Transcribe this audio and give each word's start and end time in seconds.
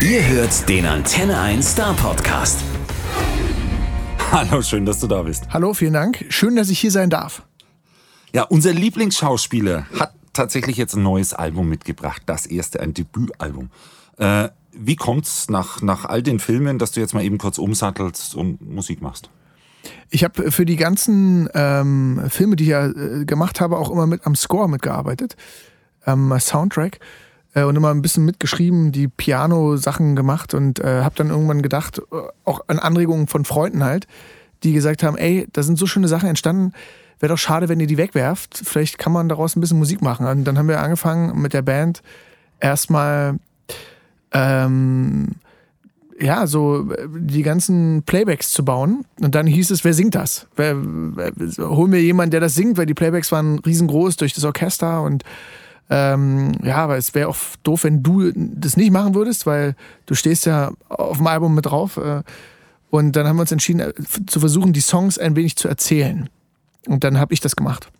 Ihr 0.00 0.26
hört 0.26 0.68
den 0.68 0.86
Antenne 0.86 1.38
1 1.38 1.72
Star 1.72 1.94
Podcast. 1.94 2.60
Hallo, 4.32 4.62
schön, 4.62 4.86
dass 4.86 4.98
du 4.98 5.06
da 5.06 5.22
bist. 5.22 5.44
Hallo, 5.50 5.74
vielen 5.74 5.92
Dank. 5.92 6.24
Schön, 6.30 6.56
dass 6.56 6.70
ich 6.70 6.80
hier 6.80 6.90
sein 6.90 7.10
darf. 7.10 7.42
Ja, 8.32 8.44
unser 8.44 8.72
Lieblingsschauspieler 8.72 9.86
hat 9.98 10.14
tatsächlich 10.32 10.76
jetzt 10.76 10.94
ein 10.94 11.02
neues 11.02 11.34
Album 11.34 11.68
mitgebracht. 11.68 12.22
Das 12.26 12.46
erste, 12.46 12.80
ein 12.80 12.94
Debütalbum. 12.94 13.70
Äh, 14.16 14.48
wie 14.72 14.96
kommt's 14.96 15.48
nach, 15.50 15.82
nach 15.82 16.06
all 16.06 16.22
den 16.22 16.40
Filmen, 16.40 16.78
dass 16.78 16.92
du 16.92 17.00
jetzt 17.00 17.12
mal 17.14 17.22
eben 17.22 17.38
kurz 17.38 17.58
umsattelst 17.58 18.34
und 18.34 18.60
Musik 18.62 19.02
machst? 19.02 19.30
Ich 20.10 20.24
habe 20.24 20.50
für 20.50 20.64
die 20.64 20.76
ganzen 20.76 21.48
ähm, 21.54 22.22
Filme, 22.28 22.56
die 22.56 22.64
ich 22.64 22.70
ja 22.70 22.86
äh, 22.86 23.24
gemacht 23.24 23.60
habe, 23.60 23.78
auch 23.78 23.90
immer 23.90 24.06
mit 24.06 24.26
am 24.26 24.34
Score 24.34 24.68
mitgearbeitet, 24.68 25.36
am 26.04 26.38
Soundtrack 26.40 26.98
äh, 27.54 27.64
und 27.64 27.76
immer 27.76 27.90
ein 27.90 28.02
bisschen 28.02 28.24
mitgeschrieben, 28.24 28.92
die 28.92 29.08
Piano-Sachen 29.08 30.16
gemacht 30.16 30.54
und 30.54 30.78
äh, 30.80 31.02
habe 31.02 31.14
dann 31.16 31.30
irgendwann 31.30 31.62
gedacht, 31.62 31.98
äh, 31.98 32.16
auch 32.44 32.62
an 32.66 32.78
Anregungen 32.78 33.26
von 33.26 33.44
Freunden 33.44 33.84
halt, 33.84 34.06
die 34.62 34.72
gesagt 34.72 35.02
haben, 35.02 35.16
ey, 35.16 35.46
da 35.52 35.62
sind 35.62 35.78
so 35.78 35.86
schöne 35.86 36.08
Sachen 36.08 36.28
entstanden, 36.28 36.72
wäre 37.18 37.32
doch 37.32 37.38
schade, 37.38 37.68
wenn 37.68 37.80
ihr 37.80 37.86
die 37.86 37.98
wegwerft. 37.98 38.60
Vielleicht 38.64 38.98
kann 38.98 39.12
man 39.12 39.28
daraus 39.28 39.56
ein 39.56 39.60
bisschen 39.60 39.78
Musik 39.78 40.02
machen. 40.02 40.26
Und 40.26 40.44
dann 40.44 40.58
haben 40.58 40.68
wir 40.68 40.80
angefangen 40.80 41.40
mit 41.40 41.52
der 41.52 41.62
Band 41.62 42.02
erstmal 42.60 43.38
ähm, 44.32 45.28
ja, 46.20 46.46
so 46.46 46.88
die 47.08 47.42
ganzen 47.42 48.02
Playbacks 48.04 48.50
zu 48.50 48.64
bauen. 48.64 49.04
Und 49.20 49.34
dann 49.34 49.46
hieß 49.46 49.70
es, 49.70 49.84
wer 49.84 49.94
singt 49.94 50.14
das? 50.14 50.46
Wer, 50.56 50.76
wer, 50.78 51.32
hol 51.58 51.88
mir 51.88 52.00
jemanden, 52.00 52.30
der 52.32 52.40
das 52.40 52.54
singt, 52.54 52.76
weil 52.76 52.86
die 52.86 52.94
Playbacks 52.94 53.32
waren 53.32 53.58
riesengroß 53.58 54.16
durch 54.16 54.32
das 54.34 54.44
Orchester 54.44 55.02
und 55.02 55.24
ähm, 55.94 56.52
ja, 56.62 56.76
aber 56.76 56.96
es 56.96 57.14
wäre 57.14 57.28
auch 57.28 57.36
doof, 57.64 57.84
wenn 57.84 58.02
du 58.02 58.32
das 58.34 58.78
nicht 58.78 58.90
machen 58.90 59.14
würdest, 59.14 59.44
weil 59.44 59.76
du 60.06 60.14
stehst 60.14 60.46
ja 60.46 60.72
auf 60.88 61.18
dem 61.18 61.26
Album 61.26 61.54
mit 61.54 61.66
drauf. 61.66 61.98
Äh, 61.98 62.22
und 62.88 63.12
dann 63.12 63.26
haben 63.28 63.36
wir 63.36 63.42
uns 63.42 63.52
entschieden, 63.52 63.80
äh, 63.80 63.92
zu 64.26 64.40
versuchen, 64.40 64.72
die 64.72 64.80
Songs 64.80 65.18
ein 65.18 65.36
wenig 65.36 65.56
zu 65.56 65.68
erzählen. 65.68 66.30
Und 66.86 67.04
dann 67.04 67.18
habe 67.18 67.34
ich 67.34 67.40
das 67.40 67.56
gemacht. 67.56 67.90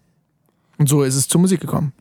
Und 0.79 0.89
so 0.89 1.03
ist 1.03 1.17
es 1.17 1.29
zur 1.29 1.43
Musik 1.43 1.61
gekommen. 1.61 1.93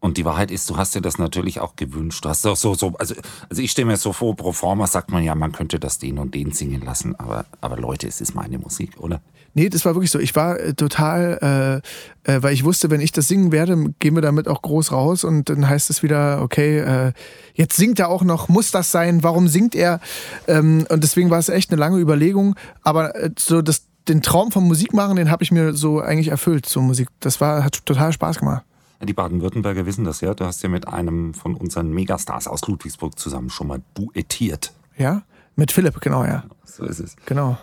Und 0.00 0.16
die 0.16 0.24
Wahrheit 0.24 0.50
ist, 0.50 0.70
du 0.70 0.78
hast 0.78 0.94
dir 0.94 1.02
das 1.02 1.18
natürlich 1.18 1.60
auch 1.60 1.76
gewünscht. 1.76 2.24
Du 2.24 2.30
hast 2.30 2.44
doch 2.46 2.56
so, 2.56 2.74
so, 2.74 2.94
also, 2.98 3.14
also 3.50 3.62
ich 3.62 3.70
stelle 3.70 3.86
mir 3.86 3.96
so 3.98 4.14
vor, 4.14 4.34
pro 4.36 4.52
forma 4.52 4.86
sagt 4.86 5.10
man 5.10 5.22
ja, 5.22 5.34
man 5.34 5.52
könnte 5.52 5.78
das 5.78 5.98
den 5.98 6.18
und 6.18 6.34
den 6.34 6.52
singen 6.52 6.80
lassen. 6.80 7.14
Aber, 7.16 7.44
aber 7.60 7.76
Leute, 7.76 8.06
es 8.06 8.22
ist 8.22 8.34
meine 8.34 8.58
Musik, 8.58 8.98
oder? 8.98 9.20
Nee, 9.54 9.68
das 9.68 9.84
war 9.84 9.94
wirklich 9.94 10.10
so. 10.10 10.18
Ich 10.18 10.34
war 10.34 10.58
äh, 10.58 10.74
total, 10.74 11.82
äh, 12.26 12.32
äh, 12.32 12.42
weil 12.42 12.52
ich 12.52 12.64
wusste, 12.64 12.90
wenn 12.90 13.00
ich 13.00 13.12
das 13.12 13.28
singen 13.28 13.52
werde, 13.52 13.92
gehen 14.00 14.14
wir 14.14 14.22
damit 14.22 14.48
auch 14.48 14.62
groß 14.62 14.90
raus 14.90 15.22
und 15.22 15.48
dann 15.48 15.68
heißt 15.68 15.90
es 15.90 16.02
wieder, 16.02 16.42
okay, 16.42 16.80
äh, 16.80 17.12
jetzt 17.54 17.76
singt 17.76 18.00
er 18.00 18.08
auch 18.08 18.24
noch, 18.24 18.48
muss 18.48 18.72
das 18.72 18.90
sein, 18.90 19.22
warum 19.22 19.46
singt 19.46 19.76
er? 19.76 20.00
Ähm, 20.48 20.86
und 20.90 21.04
deswegen 21.04 21.30
war 21.30 21.38
es 21.38 21.48
echt 21.48 21.70
eine 21.70 21.78
lange 21.78 21.98
Überlegung. 21.98 22.56
Aber 22.82 23.14
äh, 23.14 23.30
so 23.38 23.62
das, 23.62 23.86
den 24.08 24.22
Traum 24.22 24.50
vom 24.50 24.66
Musikmachen, 24.66 25.16
den 25.16 25.30
habe 25.30 25.44
ich 25.44 25.52
mir 25.52 25.72
so 25.72 26.00
eigentlich 26.00 26.28
erfüllt, 26.28 26.66
so 26.66 26.82
Musik. 26.82 27.08
Das 27.20 27.40
war, 27.40 27.64
hat 27.64 27.86
total 27.86 28.12
Spaß 28.12 28.40
gemacht. 28.40 28.64
Die 29.02 29.12
Baden-Württemberger 29.12 29.86
wissen 29.86 30.04
das 30.04 30.20
ja. 30.20 30.34
Du 30.34 30.44
hast 30.44 30.62
ja 30.62 30.68
mit 30.68 30.88
einem 30.88 31.34
von 31.34 31.54
unseren 31.54 31.92
Megastars 31.92 32.48
aus 32.48 32.66
Ludwigsburg 32.66 33.18
zusammen 33.18 33.50
schon 33.50 33.66
mal 33.66 33.82
duettiert. 33.94 34.72
Ja, 34.96 35.22
mit 35.56 35.72
Philipp, 35.72 36.00
genau, 36.00 36.24
ja. 36.24 36.44
So 36.64 36.84
ist 36.84 37.00
es. 37.00 37.14
Genau. 37.26 37.58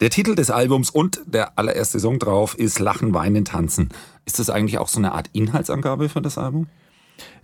Der 0.00 0.10
Titel 0.10 0.34
des 0.34 0.50
Albums 0.50 0.90
und 0.90 1.22
der 1.24 1.58
allererste 1.58 1.98
Song 1.98 2.18
drauf 2.18 2.58
ist 2.58 2.78
Lachen, 2.80 3.14
Weinen, 3.14 3.46
Tanzen. 3.46 3.88
Ist 4.26 4.38
das 4.38 4.50
eigentlich 4.50 4.76
auch 4.76 4.88
so 4.88 4.98
eine 4.98 5.12
Art 5.12 5.30
Inhaltsangabe 5.32 6.10
für 6.10 6.20
das 6.20 6.36
Album? 6.36 6.66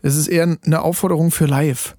Es 0.03 0.17
ist 0.17 0.29
eher 0.29 0.59
eine 0.63 0.83
Aufforderung 0.83 1.31
für 1.31 1.47
live. 1.47 1.97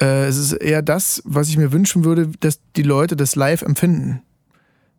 Äh, 0.00 0.24
es 0.24 0.38
ist 0.38 0.52
eher 0.54 0.80
das, 0.80 1.20
was 1.26 1.50
ich 1.50 1.58
mir 1.58 1.70
wünschen 1.70 2.04
würde, 2.04 2.28
dass 2.40 2.60
die 2.76 2.82
Leute 2.82 3.14
das 3.14 3.36
live 3.36 3.60
empfinden. 3.60 4.22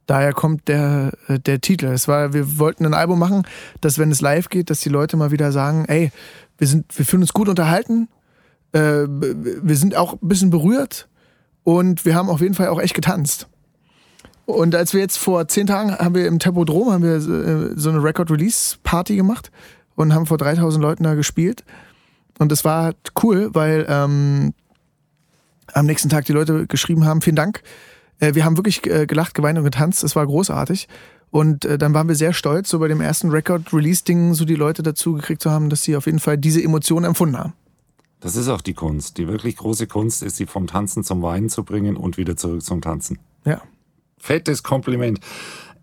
Daher 0.05 0.33
kommt 0.33 0.67
der, 0.67 1.13
äh, 1.27 1.39
der 1.39 1.61
Titel. 1.61 1.87
Es 1.87 2.07
war, 2.07 2.33
wir 2.33 2.59
wollten 2.59 2.85
ein 2.85 2.93
Album 2.93 3.17
machen, 3.17 3.47
dass 3.79 3.97
wenn 3.97 4.11
es 4.11 4.21
live 4.21 4.49
geht, 4.49 4.69
dass 4.69 4.81
die 4.81 4.89
Leute 4.89 5.17
mal 5.17 5.31
wieder 5.31 5.51
sagen, 5.51 5.85
ey, 5.85 6.11
wir 6.59 6.67
sind, 6.67 6.95
wir 6.95 7.07
fühlen 7.07 7.23
uns 7.23 7.33
gut 7.33 7.49
unterhalten, 7.49 8.07
äh, 8.73 9.07
wir 9.07 9.77
sind 9.77 9.95
auch 9.95 10.13
ein 10.13 10.27
bisschen 10.27 10.51
berührt 10.51 11.07
und 11.63 12.05
wir 12.05 12.13
haben 12.13 12.29
auf 12.29 12.41
jeden 12.41 12.53
Fall 12.53 12.67
auch 12.67 12.79
echt 12.79 12.93
getanzt. 12.93 13.47
Und 14.45 14.75
als 14.75 14.93
wir 14.93 15.01
jetzt 15.01 15.17
vor 15.17 15.47
zehn 15.47 15.67
Tagen 15.67 15.91
haben 15.91 16.15
wir 16.15 16.27
im 16.27 16.39
Tempodrom 16.39 16.91
haben 16.91 17.03
wir 17.03 17.15
äh, 17.15 17.73
so 17.75 17.89
eine 17.89 18.03
Record-Release-Party 18.03 19.15
gemacht 19.15 19.51
und 19.95 20.13
haben 20.13 20.25
vor 20.25 20.37
3000 20.37 20.81
Leuten 20.81 21.03
da 21.03 21.13
gespielt. 21.13 21.63
Und 22.39 22.51
das 22.51 22.65
war 22.65 22.93
cool, 23.21 23.49
weil 23.53 23.85
ähm, 23.87 24.53
am 25.73 25.85
nächsten 25.85 26.09
Tag 26.09 26.25
die 26.25 26.33
Leute 26.33 26.67
geschrieben 26.67 27.05
haben, 27.05 27.21
vielen 27.21 27.35
Dank. 27.35 27.61
Äh, 28.19 28.35
wir 28.35 28.45
haben 28.45 28.57
wirklich 28.57 28.85
äh, 28.87 29.05
gelacht, 29.05 29.33
geweint 29.33 29.57
und 29.57 29.63
getanzt. 29.63 30.03
Es 30.03 30.15
war 30.15 30.25
großartig. 30.25 30.87
Und 31.29 31.65
äh, 31.65 31.77
dann 31.77 31.93
waren 31.93 32.07
wir 32.07 32.15
sehr 32.15 32.33
stolz, 32.33 32.69
so 32.69 32.79
bei 32.79 32.87
dem 32.87 32.99
ersten 32.99 33.29
Record-Release-Ding 33.29 34.33
so 34.33 34.43
die 34.43 34.55
Leute 34.55 34.83
dazu 34.83 35.13
gekriegt 35.13 35.41
zu 35.41 35.51
haben, 35.51 35.69
dass 35.69 35.83
sie 35.83 35.95
auf 35.95 36.05
jeden 36.05 36.19
Fall 36.19 36.37
diese 36.37 36.61
Emotionen 36.61 37.05
empfunden 37.05 37.37
haben. 37.37 37.53
Das 38.19 38.35
ist 38.35 38.49
auch 38.49 38.61
die 38.61 38.73
Kunst. 38.73 39.17
Die 39.17 39.27
wirklich 39.27 39.57
große 39.57 39.87
Kunst 39.87 40.21
ist, 40.23 40.35
sie 40.35 40.45
vom 40.45 40.67
Tanzen 40.67 41.03
zum 41.03 41.21
Weinen 41.21 41.49
zu 41.49 41.63
bringen 41.63 41.95
und 41.95 42.17
wieder 42.17 42.35
zurück 42.37 42.61
zum 42.61 42.81
Tanzen. 42.81 43.17
Ja. 43.45 43.61
Fettes 44.21 44.63
Kompliment. 44.63 45.19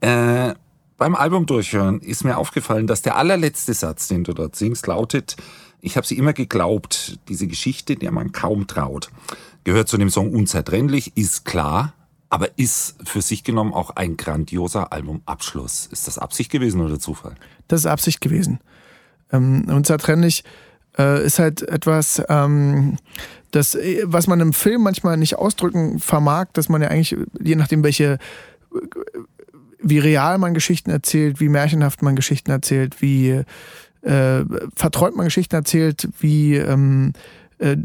Äh, 0.01 0.55
beim 0.97 1.15
Album 1.15 1.47
durchhören 1.47 2.01
ist 2.01 2.25
mir 2.25 2.39
aufgefallen, 2.39 2.87
dass 2.87 3.03
der 3.03 3.17
allerletzte 3.17 3.75
Satz, 3.75 4.09
den 4.09 4.25
du 4.25 4.33
dort 4.33 4.57
singst, 4.57 4.87
lautet, 4.87 5.37
ich 5.81 5.97
habe 5.97 6.07
sie 6.07 6.19
immer 6.19 6.33
geglaubt, 6.33 7.19
diese 7.29 7.47
Geschichte, 7.47 7.95
der 7.95 8.11
man 8.11 8.33
kaum 8.33 8.67
traut. 8.67 9.11
Gehört 9.63 9.89
zu 9.89 9.97
dem 9.97 10.11
Song 10.11 10.35
unzertrennlich, 10.35 11.17
ist 11.17 11.45
klar, 11.45 11.95
aber 12.31 12.59
ist 12.59 12.97
für 13.05 13.23
sich 13.23 13.45
genommen 13.45 13.73
auch 13.73 13.91
ein 13.91 14.17
grandioser 14.17 14.93
Albumabschluss. 14.93 15.87
Ist 15.87 16.09
das 16.09 16.19
Absicht 16.19 16.51
gewesen 16.51 16.81
oder 16.81 16.99
Zufall? 16.99 17.37
Das 17.69 17.81
ist 17.81 17.87
Absicht 17.87 18.21
gewesen. 18.21 18.59
Ähm, 19.31 19.67
unzertrennlich 19.69 20.43
äh, 20.99 21.25
ist 21.25 21.39
halt 21.39 21.63
etwas, 21.63 22.23
ähm, 22.29 22.97
das, 23.51 23.75
äh, 23.75 24.03
was 24.05 24.27
man 24.27 24.41
im 24.41 24.53
Film 24.53 24.83
manchmal 24.83 25.17
nicht 25.17 25.37
ausdrücken 25.37 25.99
vermag, 25.99 26.47
dass 26.53 26.69
man 26.69 26.83
ja 26.83 26.89
eigentlich, 26.89 27.17
je 27.43 27.57
nachdem, 27.57 27.83
welche, 27.83 28.19
wie 29.81 29.99
real 29.99 30.39
man 30.39 30.55
Geschichten 30.55 30.91
erzählt, 30.91 31.41
wie 31.41 31.49
märchenhaft 31.49 32.03
man 32.03 32.17
Geschichten 32.17 32.51
erzählt, 32.51 33.01
wie 33.01 33.43
äh, 34.03 34.45
verträumt 34.75 35.17
man 35.17 35.27
Geschichten 35.27 35.55
erzählt, 35.55 36.09
wie 36.21 36.57
ähm, 36.57 37.13
äh, 37.59 37.77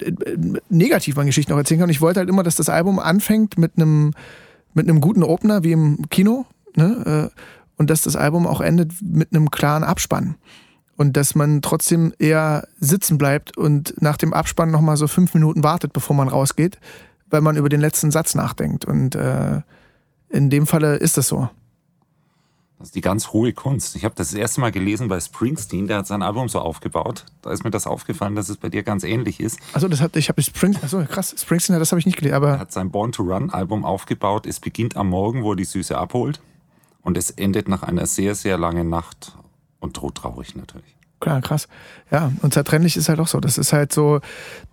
negativ 0.70 1.16
man 1.16 1.26
Geschichten 1.26 1.54
auch 1.54 1.58
erzählen 1.58 1.80
kann. 1.80 1.90
Und 1.90 1.96
ich 1.96 2.02
wollte 2.02 2.20
halt 2.20 2.30
immer, 2.30 2.44
dass 2.44 2.56
das 2.56 2.70
Album 2.70 3.00
anfängt 3.00 3.58
mit 3.58 3.74
einem 3.78 4.14
mit 4.76 4.90
einem 4.90 5.02
guten 5.02 5.24
Opener 5.24 5.64
wie 5.64 5.72
im 5.72 6.10
Kino, 6.10 6.46
ne? 6.76 7.30
Äh, 7.32 7.40
und 7.76 7.90
dass 7.90 8.02
das 8.02 8.16
Album 8.16 8.48
auch 8.48 8.62
endet 8.62 8.92
mit 9.02 9.34
einem 9.34 9.50
klaren 9.52 9.84
Abspann 9.84 10.36
und 10.98 11.18
dass 11.18 11.36
man 11.36 11.62
trotzdem 11.62 12.14
eher 12.20 12.68
sitzen 12.80 13.18
bleibt 13.18 13.58
und 13.58 13.96
nach 14.02 14.18
dem 14.18 14.34
Abspann 14.34 14.72
nochmal 14.72 14.98
so 14.98 15.08
fünf 15.08 15.34
Minuten 15.34 15.64
wartet, 15.64 15.94
bevor 15.94 16.16
man 16.16 16.28
rausgeht, 16.28 16.80
weil 17.30 17.42
man 17.42 17.58
über 17.58 17.70
den 17.70 17.82
letzten 17.82 18.12
Satz 18.12 18.36
nachdenkt. 18.36 18.86
Und 18.86 19.16
äh, 19.16 19.62
in 20.30 20.50
dem 20.50 20.68
Falle 20.68 20.96
ist 20.96 21.18
das 21.18 21.28
so. 21.28 21.50
Das 22.78 22.90
ist 22.90 22.96
die 22.96 23.02
ganz 23.02 23.30
hohe 23.30 23.54
Kunst. 23.54 23.96
Ich 23.96 24.04
habe 24.04 24.14
das, 24.16 24.32
das 24.32 24.38
erste 24.38 24.60
Mal 24.60 24.72
gelesen 24.72 25.08
bei 25.08 25.20
Springsteen, 25.20 25.88
der 25.88 26.00
hat 26.00 26.08
sein 26.08 26.22
Album 26.22 26.50
so 26.50 26.60
aufgebaut. 26.60 27.26
Da 27.42 27.52
ist 27.52 27.64
mir 27.64 27.72
das 27.72 27.88
aufgefallen, 27.88 28.36
dass 28.36 28.50
es 28.50 28.58
bei 28.58 28.68
dir 28.68 28.84
ganz 28.84 29.06
ähnlich 29.06 29.40
ist. 29.40 29.58
Also 29.72 29.88
das 29.88 30.02
hat 30.02 30.16
ich 30.18 30.28
habe 30.28 30.42
Springsteen, 30.42 30.84
achso, 30.84 31.02
krass, 31.06 31.34
Springsteen, 31.38 31.80
das 31.80 31.92
habe 31.92 32.00
ich 32.00 32.06
nicht 32.06 32.18
gelesen, 32.18 32.36
aber 32.36 32.50
er 32.50 32.60
hat 32.60 32.74
sein 32.74 32.92
Born 32.92 33.14
to 33.14 33.24
Run 33.24 33.52
Album 33.52 33.86
aufgebaut. 33.86 34.46
Es 34.46 34.60
beginnt 34.60 34.98
am 34.98 35.10
Morgen, 35.10 35.44
wo 35.44 35.54
er 35.54 35.56
die 35.56 35.64
Süße 35.64 35.98
abholt 35.98 36.42
und 37.04 37.18
es 37.18 37.32
endet 37.32 37.70
nach 37.70 37.84
einer 37.84 38.06
sehr 38.06 38.36
sehr 38.36 38.58
langen 38.58 38.90
Nacht 38.90 39.34
und 39.84 39.96
todtraurig 39.96 40.56
natürlich. 40.56 40.96
Klar, 41.20 41.42
krass. 41.42 41.68
Ja, 42.12 42.32
und 42.42 42.54
zertrennlich 42.54 42.98
ist 42.98 43.10
halt 43.10 43.20
auch 43.20 43.28
so. 43.28 43.40
Das 43.40 43.58
ist 43.58 43.72
halt 43.72 43.94
so, 43.94 44.20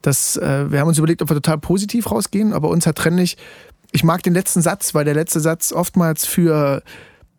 dass 0.03 0.37
äh, 0.37 0.71
wir 0.71 0.81
haben 0.81 0.88
uns 0.88 0.98
überlegt, 0.98 1.21
ob 1.22 1.28
wir 1.28 1.34
total 1.34 1.58
positiv 1.58 2.11
rausgehen, 2.11 2.52
aber 2.52 2.69
uns 2.70 2.85
zertrennlich, 2.85 3.37
ich 3.93 4.05
mag 4.05 4.23
den 4.23 4.35
letzten 4.35 4.62
Satz, 4.62 4.94
weil 4.94 5.05
der 5.05 5.14
letzte 5.14 5.40
Satz 5.40 5.73
oftmals 5.73 6.26
für, 6.26 6.82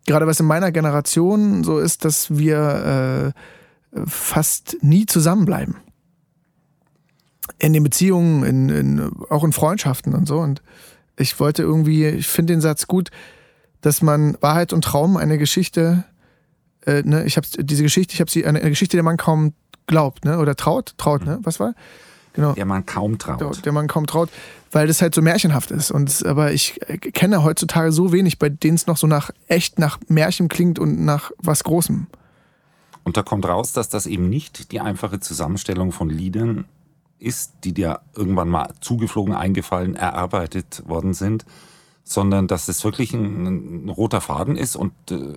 gerade 0.06 0.26
was 0.26 0.40
in 0.40 0.46
meiner 0.46 0.70
Generation 0.70 1.64
so 1.64 1.78
ist, 1.78 2.04
dass 2.04 2.36
wir 2.36 3.34
äh, 3.94 4.00
fast 4.06 4.76
nie 4.82 5.06
zusammenbleiben. 5.06 5.76
In 7.58 7.72
den 7.72 7.82
Beziehungen, 7.82 8.44
in, 8.44 8.68
in, 8.68 9.10
auch 9.28 9.44
in 9.44 9.52
Freundschaften 9.52 10.14
und 10.14 10.26
so. 10.26 10.38
Und 10.38 10.62
ich 11.18 11.38
wollte 11.40 11.62
irgendwie, 11.62 12.06
ich 12.06 12.28
finde 12.28 12.54
den 12.54 12.60
Satz 12.60 12.86
gut, 12.86 13.10
dass 13.82 14.00
man 14.00 14.36
Wahrheit 14.40 14.72
und 14.72 14.84
Traum 14.84 15.16
eine 15.16 15.38
Geschichte 15.38 16.04
äh, 16.86 17.02
ne, 17.02 17.24
ich 17.24 17.36
habe 17.36 17.46
diese 17.58 17.82
Geschichte, 17.82 18.14
ich 18.14 18.20
habe 18.20 18.30
sie 18.30 18.44
eine, 18.44 18.60
eine, 18.60 18.70
Geschichte, 18.70 18.96
der 18.96 19.04
man 19.04 19.16
kaum 19.16 19.54
glaubt, 19.86 20.24
ne, 20.24 20.38
oder 20.38 20.56
traut, 20.56 20.94
traut, 20.98 21.24
ne, 21.24 21.38
was 21.42 21.60
war? 21.60 21.74
Genau. 22.34 22.52
Der 22.54 22.64
man 22.64 22.86
kaum 22.86 23.18
traut. 23.18 23.40
Der, 23.40 23.50
der 23.50 23.72
man 23.72 23.88
kaum 23.88 24.06
traut, 24.06 24.30
weil 24.70 24.86
das 24.86 25.02
halt 25.02 25.14
so 25.14 25.20
märchenhaft 25.20 25.70
ist. 25.70 25.90
Und 25.90 26.24
aber 26.24 26.52
ich 26.52 26.80
kenne 27.12 27.44
heutzutage 27.44 27.92
so 27.92 28.10
wenig, 28.12 28.38
bei 28.38 28.48
denen 28.48 28.76
es 28.76 28.86
noch 28.86 28.96
so 28.96 29.06
nach 29.06 29.30
echt 29.48 29.78
nach 29.78 29.98
Märchen 30.08 30.48
klingt 30.48 30.78
und 30.78 31.04
nach 31.04 31.30
was 31.38 31.62
Großem. 31.64 32.06
Und 33.04 33.16
da 33.16 33.22
kommt 33.22 33.44
raus, 33.46 33.72
dass 33.72 33.88
das 33.88 34.06
eben 34.06 34.28
nicht 34.28 34.72
die 34.72 34.80
einfache 34.80 35.20
Zusammenstellung 35.20 35.92
von 35.92 36.08
Liedern 36.08 36.64
ist, 37.18 37.52
die 37.64 37.72
dir 37.72 38.00
irgendwann 38.14 38.48
mal 38.48 38.72
zugeflogen, 38.80 39.34
eingefallen, 39.34 39.94
erarbeitet 39.94 40.82
worden 40.86 41.14
sind, 41.14 41.44
sondern 42.04 42.48
dass 42.48 42.68
es 42.68 42.84
wirklich 42.84 43.12
ein, 43.12 43.86
ein 43.86 43.88
roter 43.88 44.20
Faden 44.20 44.56
ist 44.56 44.76
und 44.76 44.92
äh, 45.10 45.34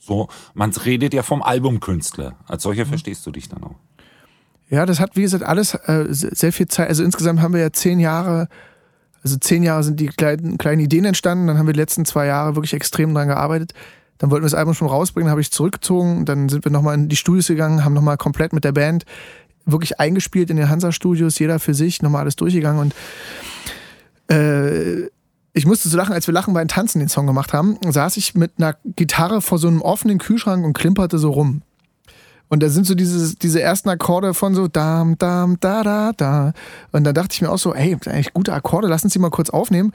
so, 0.00 0.28
man 0.54 0.72
redet 0.72 1.14
ja 1.14 1.22
vom 1.22 1.42
Albumkünstler. 1.42 2.34
Als 2.46 2.64
solcher 2.64 2.86
mhm. 2.86 2.90
verstehst 2.90 3.24
du 3.26 3.30
dich 3.30 3.48
dann 3.48 3.62
auch. 3.62 3.76
Ja, 4.70 4.86
das 4.86 4.98
hat, 4.98 5.16
wie 5.16 5.22
gesagt, 5.22 5.44
alles 5.44 5.74
äh, 5.74 6.06
sehr 6.08 6.52
viel 6.52 6.68
Zeit. 6.68 6.88
Also 6.88 7.04
insgesamt 7.04 7.42
haben 7.42 7.52
wir 7.52 7.60
ja 7.60 7.72
zehn 7.72 8.00
Jahre, 8.00 8.48
also 9.22 9.36
zehn 9.36 9.62
Jahre 9.62 9.82
sind 9.82 10.00
die 10.00 10.06
kleinen, 10.06 10.58
kleinen 10.58 10.80
Ideen 10.80 11.04
entstanden. 11.04 11.46
Dann 11.46 11.58
haben 11.58 11.66
wir 11.66 11.74
die 11.74 11.80
letzten 11.80 12.04
zwei 12.04 12.26
Jahre 12.26 12.56
wirklich 12.56 12.72
extrem 12.72 13.12
dran 13.12 13.28
gearbeitet. 13.28 13.74
Dann 14.18 14.30
wollten 14.30 14.42
wir 14.42 14.46
das 14.46 14.54
Album 14.54 14.74
schon 14.74 14.88
rausbringen, 14.88 15.30
habe 15.30 15.40
ich 15.40 15.50
zurückgezogen. 15.50 16.24
Dann 16.24 16.48
sind 16.48 16.64
wir 16.64 16.72
nochmal 16.72 16.94
in 16.94 17.08
die 17.08 17.16
Studios 17.16 17.48
gegangen, 17.48 17.84
haben 17.84 17.94
nochmal 17.94 18.16
komplett 18.16 18.52
mit 18.52 18.64
der 18.64 18.72
Band 18.72 19.04
wirklich 19.66 20.00
eingespielt 20.00 20.50
in 20.50 20.56
den 20.56 20.68
Hansa-Studios, 20.68 21.38
jeder 21.38 21.58
für 21.58 21.74
sich, 21.74 22.02
nochmal 22.02 22.22
alles 22.22 22.36
durchgegangen. 22.36 22.80
Und 22.80 24.34
äh, 24.34 25.10
ich 25.52 25.66
musste 25.66 25.88
so 25.88 25.96
lachen, 25.96 26.12
als 26.12 26.26
wir 26.26 26.34
Lachen 26.34 26.54
beim 26.54 26.68
Tanzen 26.68 27.00
den 27.00 27.08
Song 27.08 27.26
gemacht 27.26 27.52
haben, 27.52 27.76
saß 27.88 28.16
ich 28.16 28.34
mit 28.34 28.52
einer 28.58 28.76
Gitarre 28.84 29.40
vor 29.40 29.58
so 29.58 29.68
einem 29.68 29.82
offenen 29.82 30.18
Kühlschrank 30.18 30.64
und 30.64 30.72
klimperte 30.72 31.18
so 31.18 31.30
rum. 31.30 31.62
Und 32.50 32.64
da 32.64 32.68
sind 32.68 32.84
so 32.84 32.96
diese, 32.96 33.36
diese 33.36 33.62
ersten 33.62 33.88
Akkorde 33.88 34.34
von 34.34 34.56
so 34.56 34.66
dam, 34.66 35.16
dam, 35.16 35.58
da, 35.60 35.84
da, 35.84 36.12
da. 36.16 36.52
Und 36.90 37.04
dann 37.04 37.14
dachte 37.14 37.32
ich 37.32 37.42
mir 37.42 37.48
auch 37.48 37.58
so, 37.58 37.72
ey, 37.72 37.96
eigentlich 38.06 38.34
gute 38.34 38.52
Akkorde, 38.52 38.88
lass 38.88 39.04
uns 39.04 39.12
die 39.12 39.20
mal 39.20 39.30
kurz 39.30 39.50
aufnehmen. 39.50 39.92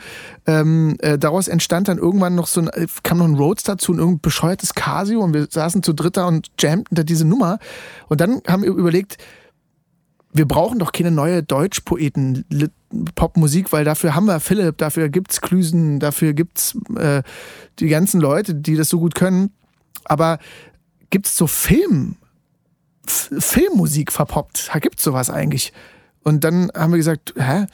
Ähm, 0.48 0.96
äh, 1.00 1.18
daraus 1.18 1.50
entstand 1.50 1.90
dann 1.90 1.98
irgendwann 1.98 2.34
noch 2.34 2.48
so 2.48 2.62
ein, 2.62 2.70
äh, 2.70 2.88
kam 3.04 3.18
noch 3.18 3.26
ein 3.26 3.36
Rhodes 3.36 3.64
dazu, 3.64 3.92
ein 3.92 4.00
irgendein 4.00 4.22
bescheuertes 4.22 4.74
Casio 4.74 5.20
und 5.20 5.34
wir 5.34 5.48
saßen 5.50 5.84
zu 5.84 5.92
dritter 5.92 6.28
und 6.28 6.48
jammten 6.58 6.96
da 6.96 7.04
diese 7.04 7.26
Nummer. 7.26 7.60
Und 8.08 8.22
dann 8.22 8.42
haben 8.48 8.64
wir 8.64 8.70
überlegt, 8.70 9.18
wir 10.36 10.46
brauchen 10.46 10.80
doch 10.80 10.92
keine 10.92 11.12
neue 11.12 11.44
Deutschpoeten 11.44 12.46
Popmusik, 13.16 13.72
weil 13.72 13.86
dafür 13.86 14.16
haben 14.16 14.26
wir 14.26 14.42
Philipp, 14.42 14.78
dafür 14.78 15.08
gibt's 15.08 15.40
Klüsen, 15.40 16.02
dafür 16.02 16.34
gibt's 16.34 16.78
äh, 16.98 17.24
die 17.80 17.88
ganzen 17.88 18.20
Leute, 18.20 18.54
die 18.54 18.76
das 18.76 18.90
so 18.90 19.00
gut 19.00 19.16
können. 19.16 19.52
Aber 20.04 20.40
gibt's 21.10 21.38
so 21.38 21.48
Film 21.48 22.18
Filmmusik 23.08 24.12
verpoppt. 24.12 24.72
Da 24.74 24.80
gibt 24.80 25.00
es 25.00 25.06
sowas 25.06 25.30
eigentlich. 25.30 25.72
Und 26.24 26.44
dann 26.44 26.70
haben 26.76 26.92
wir 26.92 26.98
gesagt, 26.98 27.34
hä? 27.38 27.68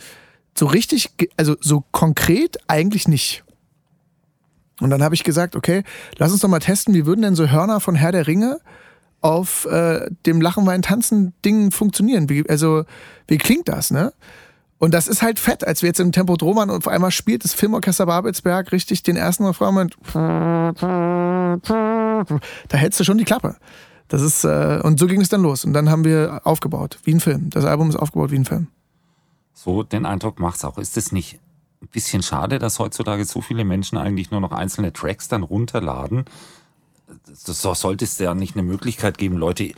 So 0.56 0.68
richtig, 0.68 1.10
also 1.38 1.56
so 1.62 1.84
konkret 1.92 2.58
eigentlich 2.68 3.08
nicht. 3.08 3.44
Und 4.82 4.90
dann 4.90 5.02
habe 5.02 5.16
ich 5.16 5.24
gesagt, 5.24 5.56
okay, 5.56 5.84
lass 6.18 6.32
uns 6.32 6.42
doch 6.42 6.50
mal 6.50 6.60
testen, 6.60 6.94
wie 6.94 7.06
würden 7.06 7.22
denn 7.22 7.36
so 7.36 7.50
Hörner 7.50 7.80
von 7.80 7.96
Herr 7.96 8.12
der 8.12 8.28
Ringe 8.28 8.60
auf 9.22 9.66
äh, 9.66 10.10
dem 10.26 10.42
Lachen, 10.42 10.66
Wein, 10.66 10.82
Tanzen 10.82 11.34
Ding 11.46 11.72
funktionieren? 11.72 12.30
Wie, 12.30 12.48
also, 12.50 12.84
wie 13.28 13.38
klingt 13.38 13.68
das, 13.70 13.92
ne? 13.92 14.14
Und 14.80 14.96
das 14.96 15.08
ist 15.08 15.22
halt 15.22 15.38
fett, 15.38 15.64
als 15.64 15.84
wir 15.84 15.90
jetzt 15.90 16.00
im 16.00 16.12
Tempodrom 16.12 16.56
waren 16.58 16.72
und 16.72 16.78
auf 16.78 16.88
einmal 16.88 17.12
spielt 17.12 17.44
das 17.44 17.54
Filmorchester 17.54 18.08
Babelsberg 18.08 18.72
richtig 18.72 19.04
den 19.04 19.16
ersten 19.16 19.46
Refrain 19.46 19.76
mit 19.76 19.96
da 22.68 22.78
hältst 22.78 23.00
du 23.00 23.04
schon 23.04 23.20
die 23.20 23.24
Klappe. 23.24 23.58
Das 24.08 24.24
ist, 24.24 24.44
äh, 24.44 24.82
und 24.84 25.00
so 25.00 25.06
ging 25.06 25.22
es 25.22 25.30
dann 25.30 25.42
los. 25.42 25.66
Und 25.66 25.74
dann 25.74 25.90
haben 25.90 26.04
wir 26.04 26.42
aufgebaut, 26.46 26.98
wie 27.04 27.14
ein 27.14 27.20
Film. 27.20 27.52
Das 27.52 27.64
Album 27.64 27.90
ist 27.90 27.96
aufgebaut 27.96 28.32
wie 28.32 28.40
ein 28.40 28.46
Film. 28.46 28.68
So 29.54 29.84
den 29.84 30.08
Eindruck 30.08 30.40
macht 30.40 30.58
es 30.58 30.66
auch. 30.66 30.80
Ist 30.80 30.98
es 30.98 31.12
nicht 31.12 31.40
ein 31.82 31.88
bisschen 31.88 32.24
schade, 32.24 32.58
dass 32.58 32.80
heutzutage 32.80 33.24
so 33.26 33.42
viele 33.42 33.64
Menschen 33.64 33.98
eigentlich 34.00 34.32
nur 34.32 34.42
noch 34.42 34.52
einzelne 34.52 34.92
Tracks 34.92 35.28
dann 35.28 35.44
runterladen? 35.44 36.26
So 37.34 37.74
sollte 37.74 38.06
es 38.06 38.18
ja 38.20 38.34
nicht 38.34 38.56
eine 38.56 38.64
Möglichkeit 38.64 39.18
geben, 39.18 39.38
Leute, 39.38 39.72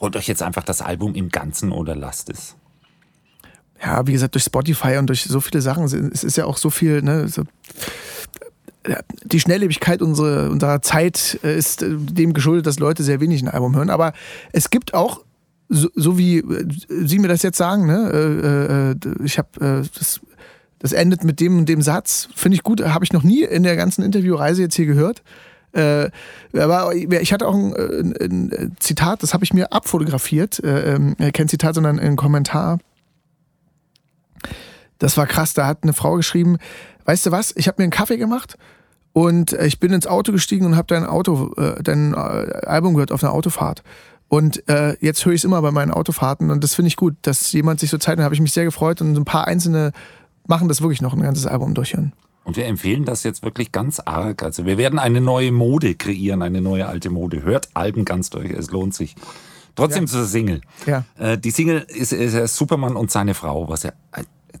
holt 0.00 0.16
euch 0.16 0.28
jetzt 0.28 0.42
einfach 0.42 0.64
das 0.64 0.82
Album 0.82 1.14
im 1.14 1.28
Ganzen 1.28 1.72
oder 1.72 1.94
lasst 1.94 2.30
es. 2.30 2.56
Ja, 3.82 4.06
wie 4.06 4.12
gesagt, 4.12 4.34
durch 4.34 4.44
Spotify 4.44 4.96
und 4.98 5.06
durch 5.06 5.24
so 5.24 5.40
viele 5.40 5.62
Sachen, 5.62 5.84
es 5.84 6.24
ist 6.24 6.36
ja 6.36 6.44
auch 6.44 6.58
so 6.58 6.70
viel, 6.70 7.02
ne, 7.02 7.28
so 7.28 7.44
die 9.24 9.40
Schnelllebigkeit 9.40 10.02
unserer, 10.02 10.50
unserer 10.50 10.82
Zeit 10.82 11.38
äh, 11.44 11.56
ist 11.56 11.82
äh, 11.82 11.90
dem 11.90 12.32
geschuldet, 12.32 12.66
dass 12.66 12.78
Leute 12.78 13.02
sehr 13.02 13.20
wenig 13.20 13.42
ein 13.42 13.48
Album 13.48 13.76
hören. 13.76 13.90
Aber 13.90 14.12
es 14.52 14.70
gibt 14.70 14.94
auch, 14.94 15.24
so, 15.68 15.88
so 15.94 16.18
wie 16.18 16.38
äh, 16.38 16.66
Sie 16.88 17.18
mir 17.18 17.28
das 17.28 17.42
jetzt 17.42 17.58
sagen, 17.58 17.86
ne, 17.86 18.96
ich 19.22 19.38
habe 19.38 19.86
das, 19.98 20.20
das 20.78 20.92
endet 20.92 21.24
mit 21.24 21.40
dem 21.40 21.58
und 21.58 21.68
dem 21.68 21.82
Satz, 21.82 22.28
finde 22.34 22.56
ich 22.56 22.62
gut, 22.62 22.82
habe 22.82 23.04
ich 23.04 23.12
noch 23.12 23.22
nie 23.22 23.42
in 23.42 23.62
der 23.62 23.76
ganzen 23.76 24.02
Interviewreise 24.02 24.62
jetzt 24.62 24.74
hier 24.74 24.86
gehört. 24.86 25.22
Äh, 25.72 26.10
aber 26.56 26.94
ich 26.94 27.32
hatte 27.32 27.46
auch 27.46 27.54
ein, 27.54 27.74
ein, 27.74 28.14
ein 28.20 28.76
Zitat, 28.80 29.22
das 29.22 29.34
habe 29.34 29.44
ich 29.44 29.52
mir 29.52 29.72
abfotografiert, 29.72 30.62
äh, 30.64 30.94
äh, 30.94 31.32
kein 31.32 31.48
Zitat, 31.48 31.74
sondern 31.74 31.98
ein 31.98 32.16
Kommentar. 32.16 32.78
Das 34.98 35.16
war 35.16 35.26
krass, 35.26 35.54
da 35.54 35.66
hat 35.66 35.78
eine 35.82 35.92
Frau 35.92 36.14
geschrieben, 36.16 36.58
weißt 37.04 37.26
du 37.26 37.30
was, 37.30 37.54
ich 37.56 37.68
habe 37.68 37.76
mir 37.78 37.84
einen 37.84 37.92
Kaffee 37.92 38.18
gemacht 38.18 38.56
und 39.12 39.52
äh, 39.52 39.66
ich 39.66 39.80
bin 39.80 39.92
ins 39.92 40.06
Auto 40.06 40.32
gestiegen 40.32 40.66
und 40.66 40.76
habe 40.76 40.86
dein 40.88 41.06
Auto, 41.06 41.52
äh, 41.56 41.82
dein 41.82 42.14
äh, 42.14 42.16
Album 42.16 42.94
gehört 42.94 43.12
auf 43.12 43.22
einer 43.22 43.32
Autofahrt. 43.32 43.82
Und 44.28 44.68
äh, 44.68 44.96
jetzt 45.00 45.24
höre 45.24 45.32
ich 45.32 45.40
es 45.40 45.44
immer 45.44 45.60
bei 45.60 45.72
meinen 45.72 45.90
Autofahrten 45.90 46.50
und 46.50 46.62
das 46.62 46.74
finde 46.74 46.88
ich 46.88 46.96
gut, 46.96 47.16
dass 47.22 47.50
jemand 47.52 47.80
sich 47.80 47.90
so 47.90 47.98
Zeit, 47.98 48.18
da 48.18 48.22
habe 48.22 48.34
ich 48.34 48.40
mich 48.40 48.52
sehr 48.52 48.64
gefreut 48.64 49.00
und 49.00 49.16
ein 49.16 49.24
paar 49.24 49.46
einzelne 49.46 49.92
machen 50.46 50.68
das 50.68 50.82
wirklich 50.82 51.02
noch 51.02 51.14
ein 51.14 51.22
ganzes 51.22 51.46
Album 51.46 51.74
durchhören. 51.74 52.12
Und 52.50 52.56
wir 52.56 52.66
empfehlen 52.66 53.04
das 53.04 53.22
jetzt 53.22 53.44
wirklich 53.44 53.70
ganz 53.70 54.00
arg. 54.00 54.42
Also 54.42 54.66
wir 54.66 54.76
werden 54.76 54.98
eine 54.98 55.20
neue 55.20 55.52
Mode 55.52 55.94
kreieren, 55.94 56.42
eine 56.42 56.60
neue 56.60 56.88
alte 56.88 57.08
Mode. 57.08 57.44
Hört 57.44 57.68
Alben 57.74 58.04
ganz 58.04 58.28
durch, 58.28 58.50
es 58.50 58.72
lohnt 58.72 58.92
sich. 58.92 59.14
Trotzdem 59.76 60.06
ja. 60.06 60.10
zur 60.10 60.24
Single. 60.24 60.60
Ja. 60.84 61.04
Äh, 61.16 61.38
die 61.38 61.52
Single 61.52 61.86
ist, 61.86 62.12
ist 62.12 62.56
Superman 62.56 62.96
und 62.96 63.12
seine 63.12 63.34
Frau, 63.34 63.68
was 63.68 63.84
ja 63.84 63.92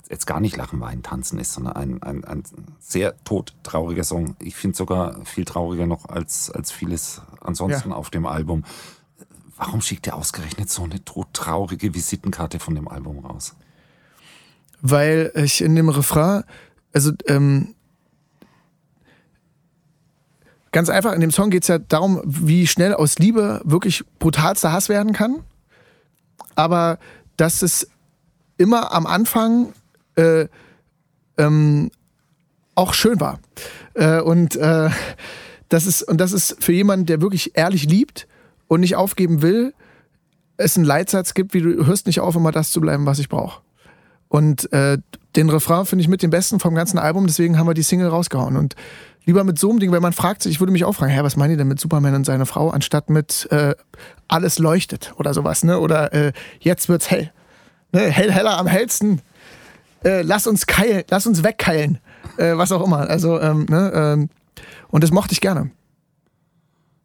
jetzt 0.08 0.28
gar 0.28 0.38
nicht 0.38 0.56
Lachen, 0.56 0.78
Weinen, 0.78 1.02
Tanzen 1.02 1.40
ist, 1.40 1.52
sondern 1.52 1.72
ein, 1.74 2.00
ein, 2.04 2.22
ein 2.22 2.44
sehr 2.78 3.16
todtrauriger 3.24 4.04
Song. 4.04 4.36
Ich 4.38 4.54
finde 4.54 4.76
sogar 4.76 5.24
viel 5.24 5.44
trauriger 5.44 5.88
noch 5.88 6.08
als, 6.08 6.48
als 6.48 6.70
vieles 6.70 7.22
ansonsten 7.40 7.90
ja. 7.90 7.96
auf 7.96 8.10
dem 8.10 8.24
Album. 8.24 8.62
Warum 9.56 9.80
schickt 9.80 10.06
er 10.06 10.14
ausgerechnet 10.14 10.70
so 10.70 10.84
eine 10.84 11.04
todtraurige 11.04 11.92
Visitenkarte 11.92 12.60
von 12.60 12.76
dem 12.76 12.86
Album 12.86 13.26
raus? 13.26 13.56
Weil 14.80 15.32
ich 15.34 15.60
in 15.60 15.74
dem 15.74 15.88
Refrain, 15.88 16.44
also 16.92 17.10
ähm, 17.26 17.74
ganz 20.72 20.88
einfach, 20.88 21.12
in 21.12 21.20
dem 21.20 21.30
Song 21.30 21.50
geht 21.50 21.62
es 21.62 21.68
ja 21.68 21.78
darum, 21.78 22.20
wie 22.24 22.66
schnell 22.66 22.94
aus 22.94 23.18
Liebe 23.18 23.60
wirklich 23.64 24.04
brutalster 24.18 24.72
Hass 24.72 24.88
werden 24.88 25.12
kann. 25.12 25.40
Aber 26.54 26.98
dass 27.36 27.62
es 27.62 27.88
immer 28.56 28.92
am 28.92 29.06
Anfang 29.06 29.72
äh, 30.16 30.46
ähm, 31.38 31.90
auch 32.74 32.94
schön 32.94 33.20
war. 33.20 33.40
Äh, 33.94 34.20
und, 34.20 34.56
äh, 34.56 34.90
das 35.68 35.86
ist, 35.86 36.02
und 36.02 36.18
das 36.18 36.32
ist 36.32 36.62
für 36.62 36.72
jemanden, 36.72 37.06
der 37.06 37.20
wirklich 37.20 37.56
ehrlich 37.56 37.84
liebt 37.84 38.26
und 38.68 38.80
nicht 38.80 38.96
aufgeben 38.96 39.42
will, 39.42 39.72
es 40.56 40.76
einen 40.76 40.84
Leitsatz 40.84 41.34
gibt, 41.34 41.54
wie 41.54 41.62
du 41.62 41.86
hörst 41.86 42.06
nicht 42.06 42.20
auf, 42.20 42.36
immer 42.36 42.52
das 42.52 42.70
zu 42.70 42.80
bleiben, 42.80 43.06
was 43.06 43.18
ich 43.18 43.28
brauche. 43.28 43.62
Und 44.28 44.72
äh, 44.72 44.98
den 45.36 45.48
Refrain 45.48 45.86
finde 45.86 46.02
ich 46.02 46.08
mit 46.08 46.22
dem 46.22 46.30
besten 46.30 46.60
vom 46.60 46.74
ganzen 46.74 46.98
Album, 46.98 47.26
deswegen 47.26 47.58
haben 47.58 47.66
wir 47.66 47.74
die 47.74 47.82
Single 47.82 48.08
rausgehauen. 48.08 48.56
Und 48.56 48.76
lieber 49.24 49.44
mit 49.44 49.58
so 49.58 49.70
einem 49.70 49.80
Ding, 49.80 49.92
weil 49.92 50.00
man 50.00 50.12
fragt 50.12 50.42
sich, 50.42 50.52
ich 50.52 50.60
würde 50.60 50.72
mich 50.72 50.84
auch 50.84 50.94
fragen, 50.94 51.12
hä, 51.12 51.22
was 51.22 51.36
meinen 51.36 51.50
die 51.50 51.56
denn 51.56 51.68
mit 51.68 51.80
Superman 51.80 52.14
und 52.14 52.24
seiner 52.24 52.46
Frau, 52.46 52.70
anstatt 52.70 53.10
mit 53.10 53.46
äh, 53.50 53.74
alles 54.28 54.58
leuchtet 54.58 55.12
oder 55.16 55.34
sowas, 55.34 55.64
ne? 55.64 55.78
Oder 55.78 56.12
äh, 56.12 56.32
jetzt 56.60 56.88
wird's 56.88 57.10
hell. 57.10 57.32
Ne? 57.92 58.00
Hell, 58.00 58.30
heller 58.30 58.58
am 58.58 58.66
hellsten 58.66 59.20
äh, 60.04 60.22
lass 60.22 60.46
uns 60.46 60.66
keilen, 60.66 61.04
lass 61.10 61.26
uns 61.26 61.42
wegkeilen, 61.42 61.98
äh, 62.36 62.56
was 62.56 62.72
auch 62.72 62.84
immer. 62.84 63.08
Also, 63.08 63.40
ähm, 63.40 63.66
ne, 63.68 63.92
ähm, 63.94 64.28
und 64.88 65.04
das 65.04 65.10
mochte 65.10 65.32
ich 65.32 65.40
gerne. 65.40 65.70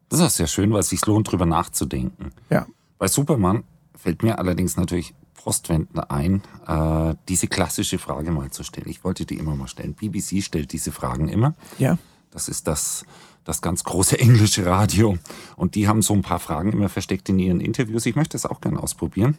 Das 0.08 0.20
ist 0.20 0.26
auch 0.26 0.30
sehr 0.30 0.46
schön, 0.46 0.72
weil 0.72 0.80
es 0.80 0.88
sich 0.88 1.04
lohnt, 1.06 1.30
drüber 1.30 1.46
nachzudenken. 1.46 2.30
Ja. 2.48 2.66
Bei 2.98 3.08
Superman 3.08 3.64
fällt 3.94 4.22
mir 4.22 4.38
allerdings 4.38 4.76
natürlich 4.76 5.14
postwendend 5.46 6.10
ein, 6.10 6.42
äh, 6.66 7.14
diese 7.28 7.46
klassische 7.46 7.98
Frage 7.98 8.32
mal 8.32 8.50
zu 8.50 8.64
stellen. 8.64 8.88
Ich 8.88 9.04
wollte 9.04 9.24
die 9.24 9.36
immer 9.36 9.54
mal 9.54 9.68
stellen. 9.68 9.94
BBC 9.94 10.42
stellt 10.42 10.72
diese 10.72 10.90
Fragen 10.90 11.28
immer. 11.28 11.54
Ja. 11.78 11.98
Das 12.32 12.48
ist 12.48 12.66
das, 12.66 13.04
das 13.44 13.62
ganz 13.62 13.84
große 13.84 14.18
englische 14.18 14.66
Radio. 14.66 15.18
Und 15.54 15.76
die 15.76 15.86
haben 15.86 16.02
so 16.02 16.14
ein 16.14 16.22
paar 16.22 16.40
Fragen 16.40 16.72
immer 16.72 16.88
versteckt 16.88 17.28
in 17.28 17.38
ihren 17.38 17.60
Interviews. 17.60 18.06
Ich 18.06 18.16
möchte 18.16 18.32
das 18.32 18.44
auch 18.44 18.60
gerne 18.60 18.82
ausprobieren. 18.82 19.36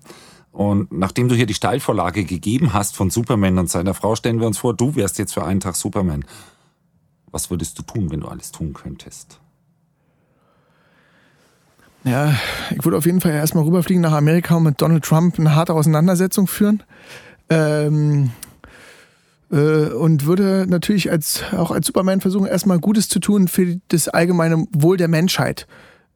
Und 0.53 0.93
nachdem 0.93 1.27
du 1.27 1.35
hier 1.35 1.45
die 1.45 1.53
Steilvorlage 1.53 2.23
gegeben 2.23 2.71
hast 2.71 2.95
von 2.95 3.09
Superman 3.09 3.59
und 3.59 3.69
seiner 3.69 3.93
Frau, 3.93 4.15
stellen 4.15 4.39
wir 4.39 4.47
uns 4.47 4.59
vor, 4.59 4.73
du 4.73 4.95
wärst 4.95 5.19
jetzt 5.19 5.33
für 5.33 5.43
einen 5.43 5.59
Tag 5.59 5.75
Superman. 5.75 6.23
Was 7.31 7.49
würdest 7.49 7.77
du 7.79 7.83
tun, 7.83 8.09
wenn 8.11 8.21
du 8.21 8.29
alles 8.29 8.53
tun 8.53 8.71
könntest? 8.71 9.41
Ja, 12.07 12.33
ich 12.71 12.83
würde 12.85 12.97
auf 12.97 13.05
jeden 13.05 13.21
Fall 13.21 13.33
erstmal 13.33 13.63
rüberfliegen 13.63 14.01
nach 14.01 14.13
Amerika 14.13 14.55
und 14.55 14.63
mit 14.63 14.81
Donald 14.81 15.03
Trump 15.03 15.37
eine 15.37 15.55
harte 15.55 15.73
Auseinandersetzung 15.73 16.47
führen. 16.47 16.83
Ähm, 17.49 18.31
äh, 19.51 19.89
und 19.89 20.25
würde 20.25 20.65
natürlich 20.67 21.11
als, 21.11 21.43
auch 21.53 21.71
als 21.71 21.87
Superman 21.87 22.21
versuchen, 22.21 22.47
erstmal 22.47 22.79
Gutes 22.79 23.09
zu 23.09 23.19
tun 23.19 23.47
für 23.47 23.77
das 23.89 24.07
allgemeine 24.07 24.67
Wohl 24.71 24.97
der 24.97 25.07
Menschheit. 25.07 25.67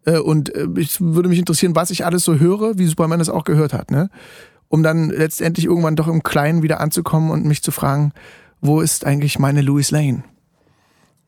Äh, 0.06 0.20
und 0.20 0.54
äh, 0.56 0.68
ich 0.78 1.02
würde 1.02 1.30
mich 1.30 1.40
interessieren, 1.40 1.76
was 1.76 1.92
ich 1.92 2.06
alles 2.06 2.24
so 2.24 2.36
höre, 2.36 2.78
wie 2.78 2.86
Superman 2.86 3.20
das 3.20 3.30
auch 3.30 3.44
gehört 3.44 3.74
hat. 3.74 3.92
Ne? 3.92 4.10
um 4.72 4.84
dann 4.84 5.10
letztendlich 5.10 5.66
irgendwann 5.66 5.98
doch 5.98 6.08
im 6.08 6.24
Kleinen 6.24 6.64
wieder 6.64 6.80
anzukommen 6.80 7.30
und 7.30 7.46
mich 7.46 7.62
zu 7.62 7.72
fragen, 7.72 8.14
wo 8.62 8.80
ist 8.80 9.06
eigentlich 9.06 9.38
meine 9.38 9.62
Louis 9.62 9.92
Lane? 9.92 10.24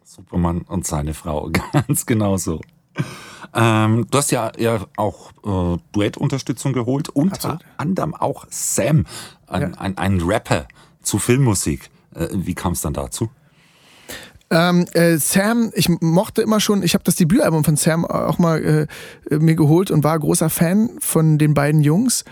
Superman 0.04 0.62
und 0.62 0.88
seine 0.88 1.14
Frau, 1.14 1.52
ganz 1.74 2.06
genau 2.06 2.38
so. 2.38 2.62
Ähm, 3.56 4.08
du 4.10 4.18
hast 4.18 4.32
ja, 4.32 4.52
ja 4.58 4.86
auch 4.98 5.32
äh, 5.46 5.78
Duettunterstützung 5.92 6.74
geholt, 6.74 7.10
unter 7.10 7.36
Absolut. 7.36 7.66
anderem 7.78 8.16
auch 8.16 8.46
Sam, 8.50 9.06
ein, 9.48 9.62
Ja. 9.62 9.68
ein, 9.80 9.98
ein 9.98 10.22
Rapper 10.22 10.68
zu 11.02 11.20
Filmmusik. 11.20 11.90
Äh, 12.16 12.28
wie 12.32 12.56
kam 12.56 12.74
es 12.74 12.82
dann 12.82 12.94
dazu? 12.94 13.30
Ähm, 14.50 14.86
äh, 14.94 15.18
Sam, 15.18 15.72
ich 15.74 15.90
mochte 16.02 16.42
immer 16.42 16.60
schon, 16.60 16.84
ich 16.84 16.94
habe 16.94 17.04
das 17.04 17.16
Debütalbum 17.16 17.64
von 17.64 17.76
Sam 17.76 18.06
auch 18.06 18.38
mal 18.38 18.88
äh, 19.32 19.36
mir 19.38 19.56
geholt 19.56 19.90
und 19.90 20.04
war 20.04 20.20
großer 20.20 20.50
Fan 20.50 20.92
von 21.00 21.38
den 21.38 21.54
beiden 21.54 21.82
Jungs. 21.82 22.24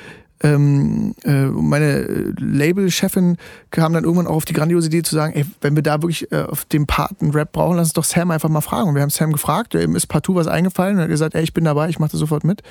Ähm, 0.43 1.13
äh, 1.23 1.45
meine 1.45 2.33
Labelchefin 2.39 3.37
kam 3.69 3.93
dann 3.93 4.03
irgendwann 4.03 4.27
auch 4.27 4.37
auf 4.37 4.45
die 4.45 4.53
grandiose 4.53 4.87
Idee 4.87 5.03
zu 5.03 5.15
sagen, 5.15 5.33
ey, 5.33 5.45
wenn 5.61 5.75
wir 5.75 5.83
da 5.83 6.01
wirklich 6.01 6.31
äh, 6.31 6.43
auf 6.43 6.65
dem 6.65 6.87
Part 6.87 7.21
einen 7.21 7.31
Rap 7.31 7.51
brauchen, 7.51 7.77
lass 7.77 7.89
uns 7.89 7.93
doch 7.93 8.03
Sam 8.03 8.31
einfach 8.31 8.49
mal 8.49 8.61
fragen. 8.61 8.89
Und 8.89 8.95
wir 8.95 9.03
haben 9.03 9.11
Sam 9.11 9.31
gefragt, 9.31 9.75
ihm 9.75 9.95
ist 9.95 10.07
partout 10.07 10.35
was 10.35 10.47
eingefallen 10.47 10.95
und 10.95 10.99
er 10.99 11.03
hat 11.03 11.09
gesagt, 11.09 11.35
ey, 11.35 11.43
ich 11.43 11.53
bin 11.53 11.63
dabei, 11.63 11.89
ich 11.89 11.99
mache 11.99 12.11
das 12.11 12.19
sofort 12.19 12.43
mit. 12.43 12.63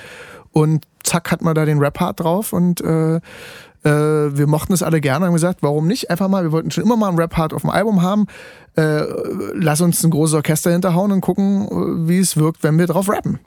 Und 0.51 0.85
zack 1.03 1.31
hat 1.31 1.41
man 1.41 1.55
da 1.55 1.65
den 1.65 1.79
Rap-Part 1.79 2.19
drauf 2.19 2.51
und 2.51 2.81
äh, 2.81 3.15
äh, 3.15 4.37
wir 4.37 4.47
mochten 4.47 4.73
es 4.73 4.83
alle 4.83 5.01
gerne 5.01 5.25
und 5.25 5.27
haben 5.27 5.33
gesagt, 5.33 5.63
warum 5.63 5.87
nicht? 5.87 6.09
Einfach 6.09 6.27
mal, 6.27 6.43
wir 6.43 6.51
wollten 6.51 6.71
schon 6.71 6.83
immer 6.83 6.97
mal 6.97 7.07
einen 7.07 7.17
Rap-Part 7.17 7.53
auf 7.53 7.61
dem 7.61 7.69
Album 7.69 8.01
haben. 8.01 8.27
Äh, 8.75 9.05
lass 9.53 9.81
uns 9.81 10.03
ein 10.03 10.11
großes 10.11 10.35
Orchester 10.35 10.71
hinterhauen 10.71 11.11
und 11.11 11.21
gucken, 11.21 11.67
äh, 11.67 12.07
wie 12.07 12.19
es 12.19 12.37
wirkt, 12.37 12.63
wenn 12.63 12.77
wir 12.77 12.87
drauf 12.87 13.09
rappen. 13.09 13.39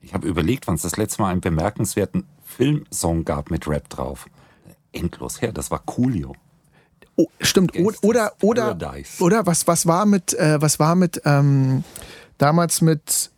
Ich 0.00 0.12
habe 0.12 0.26
überlegt, 0.26 0.66
wann 0.66 0.74
es 0.74 0.82
das 0.82 0.96
letzte 0.96 1.22
Mal 1.22 1.30
einen 1.30 1.40
bemerkenswerten 1.40 2.24
Filmsong 2.56 3.24
gab 3.24 3.50
mit 3.50 3.66
Rap 3.66 3.88
drauf. 3.88 4.26
Endlos 4.92 5.40
her, 5.40 5.52
das 5.52 5.70
war 5.70 5.80
Coolio. 5.86 6.34
Oh, 7.16 7.26
stimmt. 7.40 7.72
Oder, 8.02 8.32
oder, 8.42 8.74
Paradise. 8.74 9.22
oder 9.22 9.44
was, 9.46 9.66
was 9.66 9.86
war 9.86 10.06
mit, 10.06 10.32
äh, 10.34 10.60
was 10.60 10.78
war 10.78 10.94
mit, 10.94 11.20
ähm, 11.24 11.84
damals 12.38 12.80
mit 12.80 13.30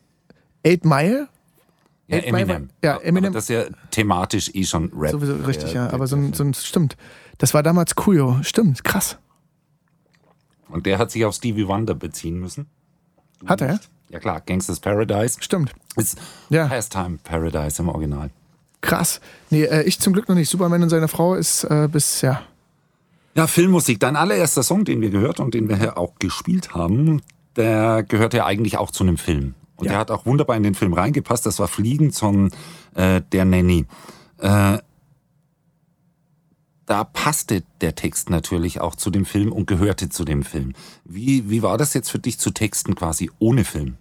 Eight 0.65 0.85
Mile? 0.85 1.29
Ja, 2.07 2.19
Eight 2.19 2.33
Mile 2.33 2.43
Eminem. 2.43 2.69
war- 2.83 2.91
ja, 2.91 2.97
Eminem- 3.01 3.25
Aber 3.29 3.35
das 3.35 3.45
ist 3.45 3.49
ja 3.51 3.65
thematisch 3.91 4.51
eh 4.55 4.65
schon 4.65 4.93
Rap. 4.95 5.13
Sowieso 5.13 5.35
richtig, 5.37 5.73
ja. 5.73 5.87
der- 5.87 5.95
Aber 5.95 6.07
so 6.07 6.17
ein, 6.17 6.33
so 6.35 6.45
ein, 6.45 6.55
stimmt. 6.55 6.97
Das 7.39 7.53
war 7.55 7.63
damals 7.63 7.95
Kuyo. 7.95 8.39
Stimmt, 8.43 8.85
krass. 8.85 9.19
Und 10.69 10.87
der 10.87 10.99
hat 10.99 11.11
sich 11.11 11.25
auf 11.25 11.35
Stevie 11.35 11.67
Wonder 11.67 11.95
beziehen 11.95 12.39
müssen. 12.39 12.67
Hat 13.47 13.61
er? 13.61 13.81
Ja 14.11 14.19
klar, 14.21 14.41
Gangsters 14.41 14.81
Paradise 14.81 15.39
Stimmt. 15.41 15.73
ist 15.97 16.19
Ja. 16.49 16.69
Pastime 16.69 17.19
Paradise 17.25 17.83
im 17.83 17.89
Original. 17.89 18.31
Krass. 18.85 19.21
Nee, 19.49 19.65
äh, 19.65 19.83
ich 19.85 19.99
zum 19.99 20.13
Glück 20.13 20.29
noch 20.29 20.37
nicht. 20.37 20.51
Superman 20.51 20.83
und 20.83 20.91
seine 20.91 21.09
Frau 21.09 21.35
ist 21.35 21.65
äh, 21.65 21.89
bis, 21.91 22.21
ja. 22.21 22.43
Ja, 23.35 23.47
Filmmusik. 23.47 23.99
Dein 23.99 24.15
allererster 24.15 24.63
Song, 24.63 24.85
den 24.85 25.01
wir 25.01 25.09
gehört 25.11 25.41
und 25.41 25.55
den 25.55 25.69
wir 25.71 25.77
hier 25.77 25.97
auch 25.97 26.15
gespielt 26.19 26.75
haben, 26.75 27.23
der 27.57 28.03
gehört 28.03 28.35
ja 28.35 28.45
eigentlich 28.45 28.77
auch 28.77 28.91
zu 28.91 29.03
einem 29.05 29.17
Film. 29.17 29.55
Und 29.77 29.87
Ja. 29.87 29.93
der 29.93 29.99
hat 30.01 30.11
auch 30.11 30.27
wunderbar 30.27 30.57
in 30.57 30.63
den 30.63 30.75
Film 30.75 30.93
reingepasst. 30.93 31.47
Das 31.47 31.59
war 31.59 31.67
Fliegen 31.67 32.13
von 32.13 32.51
äh, 32.95 33.23
der 33.33 33.45
Nanny. 33.47 33.87
Äh, 34.39 34.79
da 36.87 37.05
passte 37.05 37.63
der 37.81 37.95
Text 37.95 38.29
natürlich 38.29 38.83
auch 38.83 38.95
zu 38.95 39.11
dem 39.11 39.25
Film 39.25 39.51
und 39.51 39.67
gehörte 39.67 40.11
zu 40.11 40.27
dem 40.27 40.43
Film. 40.43 40.75
Wie, 41.07 41.49
wie 41.49 41.63
war 41.63 41.79
das 41.79 41.95
jetzt 41.95 42.11
für 42.11 42.19
dich 42.19 42.39
zu 42.39 42.51
Texten 42.51 42.95
quasi 42.95 43.31
ohne 43.39 43.65
Film? 43.65 43.97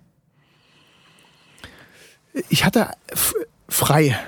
Ich 2.49 2.65
hatte 2.65 2.89
frei. 3.69 4.19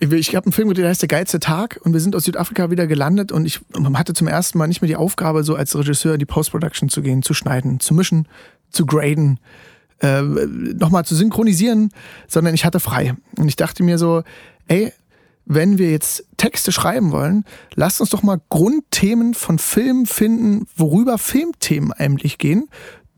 Ich 0.00 0.36
habe 0.36 0.46
einen 0.46 0.52
Film 0.52 0.68
gedreht, 0.68 0.84
der 0.84 0.90
heißt 0.90 1.02
Der 1.02 1.08
geilste 1.08 1.40
Tag 1.40 1.80
und 1.82 1.92
wir 1.92 2.00
sind 2.00 2.14
aus 2.14 2.24
Südafrika 2.24 2.70
wieder 2.70 2.86
gelandet 2.86 3.32
und 3.32 3.44
ich 3.44 3.60
hatte 3.94 4.14
zum 4.14 4.28
ersten 4.28 4.56
Mal 4.56 4.68
nicht 4.68 4.80
mehr 4.80 4.86
die 4.86 4.96
Aufgabe, 4.96 5.42
so 5.42 5.56
als 5.56 5.76
Regisseur 5.76 6.14
in 6.14 6.20
die 6.20 6.26
Post-Production 6.26 6.88
zu 6.88 7.02
gehen, 7.02 7.22
zu 7.22 7.34
schneiden, 7.34 7.80
zu 7.80 7.94
mischen, 7.94 8.28
zu 8.70 8.86
graden, 8.86 9.40
äh, 10.00 10.22
nochmal 10.22 11.04
zu 11.04 11.16
synchronisieren, 11.16 11.90
sondern 12.28 12.54
ich 12.54 12.64
hatte 12.64 12.78
frei. 12.78 13.14
Und 13.36 13.48
ich 13.48 13.56
dachte 13.56 13.82
mir 13.82 13.98
so, 13.98 14.22
ey, 14.68 14.92
wenn 15.46 15.78
wir 15.78 15.90
jetzt 15.90 16.24
Texte 16.36 16.70
schreiben 16.70 17.10
wollen, 17.10 17.44
lasst 17.74 18.00
uns 18.00 18.10
doch 18.10 18.22
mal 18.22 18.40
Grundthemen 18.50 19.34
von 19.34 19.58
Filmen 19.58 20.06
finden, 20.06 20.66
worüber 20.76 21.18
Filmthemen 21.18 21.92
eigentlich 21.92 22.38
gehen, 22.38 22.68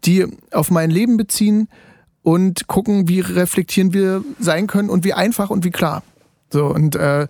die 0.04 0.26
auf 0.52 0.70
mein 0.70 0.90
Leben 0.90 1.18
beziehen 1.18 1.68
und 2.22 2.68
gucken, 2.68 3.08
wie 3.08 3.20
reflektieren 3.20 3.92
wir 3.92 4.24
sein 4.38 4.66
können 4.66 4.88
und 4.88 5.04
wie 5.04 5.12
einfach 5.12 5.50
und 5.50 5.64
wie 5.64 5.70
klar. 5.70 6.02
So, 6.52 6.66
und 6.66 6.96
äh, 6.96 7.22
äh, 7.22 7.26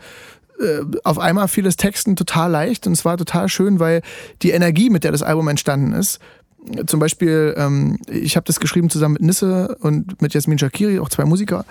auf 1.05 1.19
einmal 1.19 1.49
fiel 1.49 1.65
das 1.65 1.77
Texten 1.77 2.17
total 2.17 2.51
leicht 2.51 2.87
und 2.87 2.93
es 2.93 3.05
war 3.05 3.17
total 3.17 3.49
schön, 3.49 3.81
weil 3.81 4.03
die 4.43 4.51
Energie, 4.51 4.91
mit 4.91 5.05
der 5.05 5.13
das 5.13 5.23
Album 5.23 5.49
entstanden 5.49 5.93
ist, 5.93 6.21
zum 6.87 7.01
Beispiel, 7.01 7.55
ähm, 7.57 7.99
ich 8.07 8.37
habe 8.37 8.45
das 8.45 8.61
geschrieben 8.61 8.91
zusammen 8.91 9.15
mit 9.15 9.23
Nisse 9.23 9.77
und 9.81 10.21
mit 10.21 10.35
Jasmin 10.35 10.59
Shakiri, 10.59 10.99
auch 10.99 11.09
zwei 11.09 11.25
Musiker. 11.25 11.65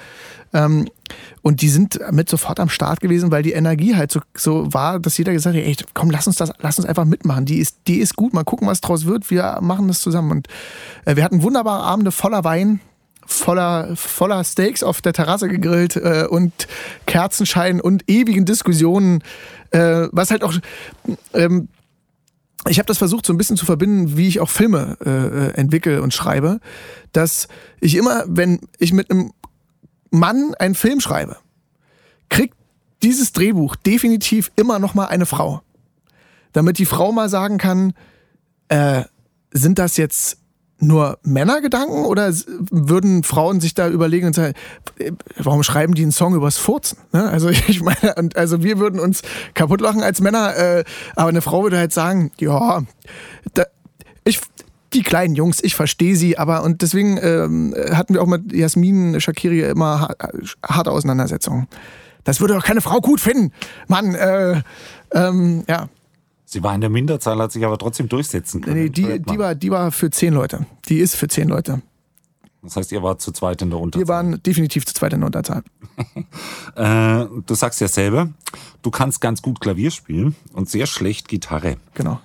Ähm, 0.52 0.88
und 1.44 1.62
die 1.62 1.70
sind 1.70 2.00
mit 2.12 2.28
sofort 2.28 2.60
am 2.60 2.70
Start 2.70 3.00
gewesen, 3.00 3.32
weil 3.32 3.44
die 3.44 3.52
Energie 3.52 3.96
halt 3.96 4.12
so, 4.12 4.22
so 4.36 4.74
war, 4.74 5.00
dass 5.00 5.18
jeder 5.18 5.32
gesagt 5.32 5.56
hat, 5.56 5.64
ey, 5.64 5.76
komm, 5.94 6.10
lass 6.10 6.26
uns 6.26 6.38
das, 6.38 6.52
lass 6.60 6.80
uns 6.80 6.88
einfach 6.88 7.06
mitmachen. 7.06 7.46
Die 7.46 7.60
ist, 7.60 7.78
die 7.88 8.00
ist 8.00 8.16
gut, 8.16 8.34
mal 8.34 8.44
gucken, 8.44 8.68
was 8.68 8.82
draus 8.82 9.06
wird. 9.06 9.30
Wir 9.30 9.60
machen 9.62 9.88
das 9.88 10.02
zusammen. 10.02 10.32
Und 10.32 10.48
äh, 11.06 11.16
wir 11.16 11.24
hatten 11.24 11.44
wunderbare 11.44 11.84
Abende 11.84 12.12
voller 12.12 12.44
Wein, 12.44 12.80
voller, 13.30 13.96
voller 13.96 14.44
Steaks 14.44 14.84
auf 14.84 15.02
der 15.02 15.14
Terrasse 15.14 15.48
gegrillt 15.48 15.96
äh, 15.96 16.26
und 16.30 16.68
Kerzenschein 17.06 17.80
und 17.80 18.10
ewigen 18.10 18.46
Diskussionen, 18.46 19.24
äh, 19.72 20.08
was 20.12 20.32
halt 20.32 20.44
auch 20.44 20.54
ähm, 21.34 21.70
ich 22.68 22.78
habe 22.78 22.88
das 22.88 22.98
versucht 22.98 23.26
so 23.26 23.32
ein 23.32 23.38
bisschen 23.38 23.56
zu 23.56 23.66
verbinden, 23.66 24.18
wie 24.18 24.28
ich 24.28 24.42
auch 24.42 24.50
Filme 24.50 24.98
äh, 25.06 25.58
entwickle 25.58 26.02
und 26.02 26.14
schreibe, 26.14 26.60
dass 27.14 27.48
ich 27.80 27.96
immer, 27.96 28.26
wenn 28.28 28.60
ich 28.80 28.92
mit 28.92 29.10
einem 29.10 29.32
Mann 30.12 30.54
einen 30.60 30.76
Film 30.76 31.00
schreibe, 31.00 31.38
kriegt 32.28 32.56
dieses 33.02 33.32
Drehbuch 33.32 33.76
definitiv 33.78 34.52
immer 34.58 34.78
noch 34.78 34.94
mal 34.94 35.06
eine 35.06 35.26
Frau, 35.26 35.62
damit 36.52 36.80
die 36.80 36.86
Frau 36.86 37.14
mal 37.14 37.30
sagen 37.30 37.58
kann, 37.58 37.94
äh, 38.68 39.04
sind 39.52 39.80
das 39.80 39.96
jetzt 39.96 40.38
nur 40.80 41.18
Männergedanken 41.24 42.06
oder 42.06 42.28
s- 42.28 42.46
würden 42.72 43.24
Frauen 43.24 43.60
sich 43.62 43.74
da 43.74 43.90
überlegen 43.90 44.28
und 44.28 44.34
sagen, 44.36 44.54
äh, 44.98 45.12
warum 45.38 45.64
schreiben 45.64 45.94
die 45.94 46.04
einen 46.04 46.12
Song 46.12 46.36
übers 46.36 46.58
Furzen? 46.58 46.98
Ne? 47.12 47.30
Also 47.30 47.50
ich 47.68 47.82
meine, 47.82 48.16
also 48.36 48.64
wir 48.64 48.80
würden 48.80 49.00
uns 49.00 49.22
kaputt 49.54 49.82
lachen 49.82 50.02
als 50.04 50.22
Männer, 50.22 50.56
äh, 50.56 50.84
aber 51.16 51.30
eine 51.30 51.42
Frau 51.42 51.64
würde 51.64 51.78
halt 51.78 51.94
sagen, 51.94 52.32
ja, 52.40 52.84
da, 53.54 53.64
ich, 54.24 54.40
die 54.94 55.04
kleinen 55.04 55.36
Jungs, 55.36 55.60
ich 55.64 55.76
verstehe 55.76 56.16
sie, 56.16 56.38
aber 56.38 56.64
und 56.64 56.82
deswegen 56.82 57.20
ähm, 57.22 57.76
hatten 57.92 58.14
wir 58.14 58.22
auch 58.22 58.28
mit 58.28 58.52
Jasmin 58.54 59.20
Shakiri 59.22 59.62
immer 59.70 60.02
ha- 60.02 60.16
harte 60.68 60.92
Auseinandersetzungen. 60.92 61.68
Das 62.24 62.42
würde 62.42 62.54
doch 62.54 62.64
keine 62.64 62.82
Frau 62.82 63.00
gut 63.00 63.20
finden. 63.22 63.52
Mann, 63.88 64.14
äh, 64.16 64.62
ähm, 65.14 65.64
ja. 65.68 65.90
Sie 66.52 66.64
war 66.64 66.74
in 66.74 66.82
der 66.82 66.90
Minderzahl, 66.90 67.38
hat 67.38 67.52
sich 67.52 67.64
aber 67.64 67.78
trotzdem 67.78 68.10
durchsetzen 68.10 68.62
können. 68.62 68.76
Nee, 68.76 68.90
die, 68.90 69.20
die, 69.20 69.38
war, 69.38 69.54
die 69.54 69.70
war 69.70 69.92
für 69.92 70.10
zehn 70.10 70.34
Leute. 70.34 70.66
Die 70.88 70.98
ist 70.98 71.16
für 71.16 71.28
zehn 71.28 71.48
Leute. 71.48 71.84
das 72.64 72.76
heißt, 72.76 72.92
ihr 72.92 73.04
wart 73.04 73.22
zu 73.22 73.32
zweit 73.32 73.62
in 73.62 73.70
der 73.70 73.78
Unterzahl. 73.78 74.08
Wir 74.08 74.08
waren 74.12 74.42
definitiv 74.42 74.84
zu 74.88 74.96
zweit 74.96 75.14
in 75.14 75.20
der 75.20 75.28
Unterzahl. 75.28 75.64
Äh, 76.76 77.26
du 77.46 77.56
sagst 77.56 77.82
ja 77.82 77.88
selber, 77.88 78.30
du 78.84 78.90
kannst 78.90 79.20
ganz 79.20 79.42
gut 79.42 79.60
Klavier 79.60 79.92
spielen 79.92 80.36
und 80.54 80.70
sehr 80.70 80.88
schlecht 80.88 81.28
Gitarre. 81.28 81.76
Genau. 81.94 82.22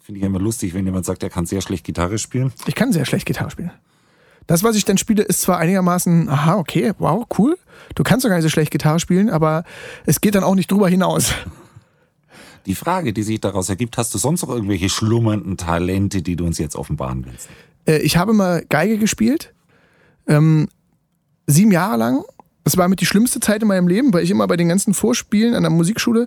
Finde 0.00 0.20
ich 0.20 0.26
immer 0.26 0.38
lustig, 0.38 0.74
wenn 0.74 0.86
jemand 0.86 1.04
sagt, 1.04 1.22
er 1.22 1.28
kann 1.28 1.44
sehr 1.44 1.60
schlecht 1.60 1.84
Gitarre 1.84 2.18
spielen. 2.18 2.52
Ich 2.66 2.74
kann 2.74 2.92
sehr 2.92 3.04
schlecht 3.04 3.26
Gitarre 3.26 3.50
spielen. 3.50 3.72
Das, 4.46 4.64
was 4.64 4.74
ich 4.74 4.84
dann 4.84 4.96
spiele, 4.96 5.22
ist 5.22 5.42
zwar 5.42 5.58
einigermaßen, 5.58 6.28
aha, 6.28 6.56
okay, 6.56 6.92
wow, 6.98 7.26
cool. 7.38 7.58
Du 7.94 8.02
kannst 8.02 8.24
doch 8.24 8.30
gar 8.30 8.36
nicht 8.36 8.44
so 8.44 8.48
schlecht 8.48 8.70
Gitarre 8.70 9.00
spielen, 9.00 9.28
aber 9.28 9.64
es 10.06 10.20
geht 10.20 10.34
dann 10.34 10.44
auch 10.44 10.54
nicht 10.54 10.70
drüber 10.70 10.88
hinaus. 10.88 11.34
Die 12.66 12.74
Frage, 12.74 13.12
die 13.12 13.22
sich 13.22 13.40
daraus 13.40 13.68
ergibt, 13.68 13.98
hast 13.98 14.14
du 14.14 14.18
sonst 14.18 14.42
noch 14.42 14.50
irgendwelche 14.50 14.88
schlummernden 14.88 15.56
Talente, 15.56 16.22
die 16.22 16.36
du 16.36 16.44
uns 16.46 16.58
jetzt 16.58 16.76
offenbaren 16.76 17.24
willst? 17.26 17.48
Äh, 17.86 17.98
ich 17.98 18.16
habe 18.16 18.32
mal 18.32 18.64
Geige 18.68 18.98
gespielt. 18.98 19.52
Ähm, 20.26 20.68
sieben 21.46 21.72
Jahre 21.72 21.96
lang. 21.96 22.24
Das 22.64 22.78
war 22.78 22.88
mit 22.88 23.00
die 23.00 23.06
schlimmste 23.06 23.40
Zeit 23.40 23.60
in 23.60 23.68
meinem 23.68 23.88
Leben, 23.88 24.12
weil 24.14 24.24
ich 24.24 24.30
immer 24.30 24.46
bei 24.46 24.56
den 24.56 24.68
ganzen 24.68 24.94
Vorspielen 24.94 25.54
an 25.54 25.62
der 25.62 25.70
Musikschule 25.70 26.26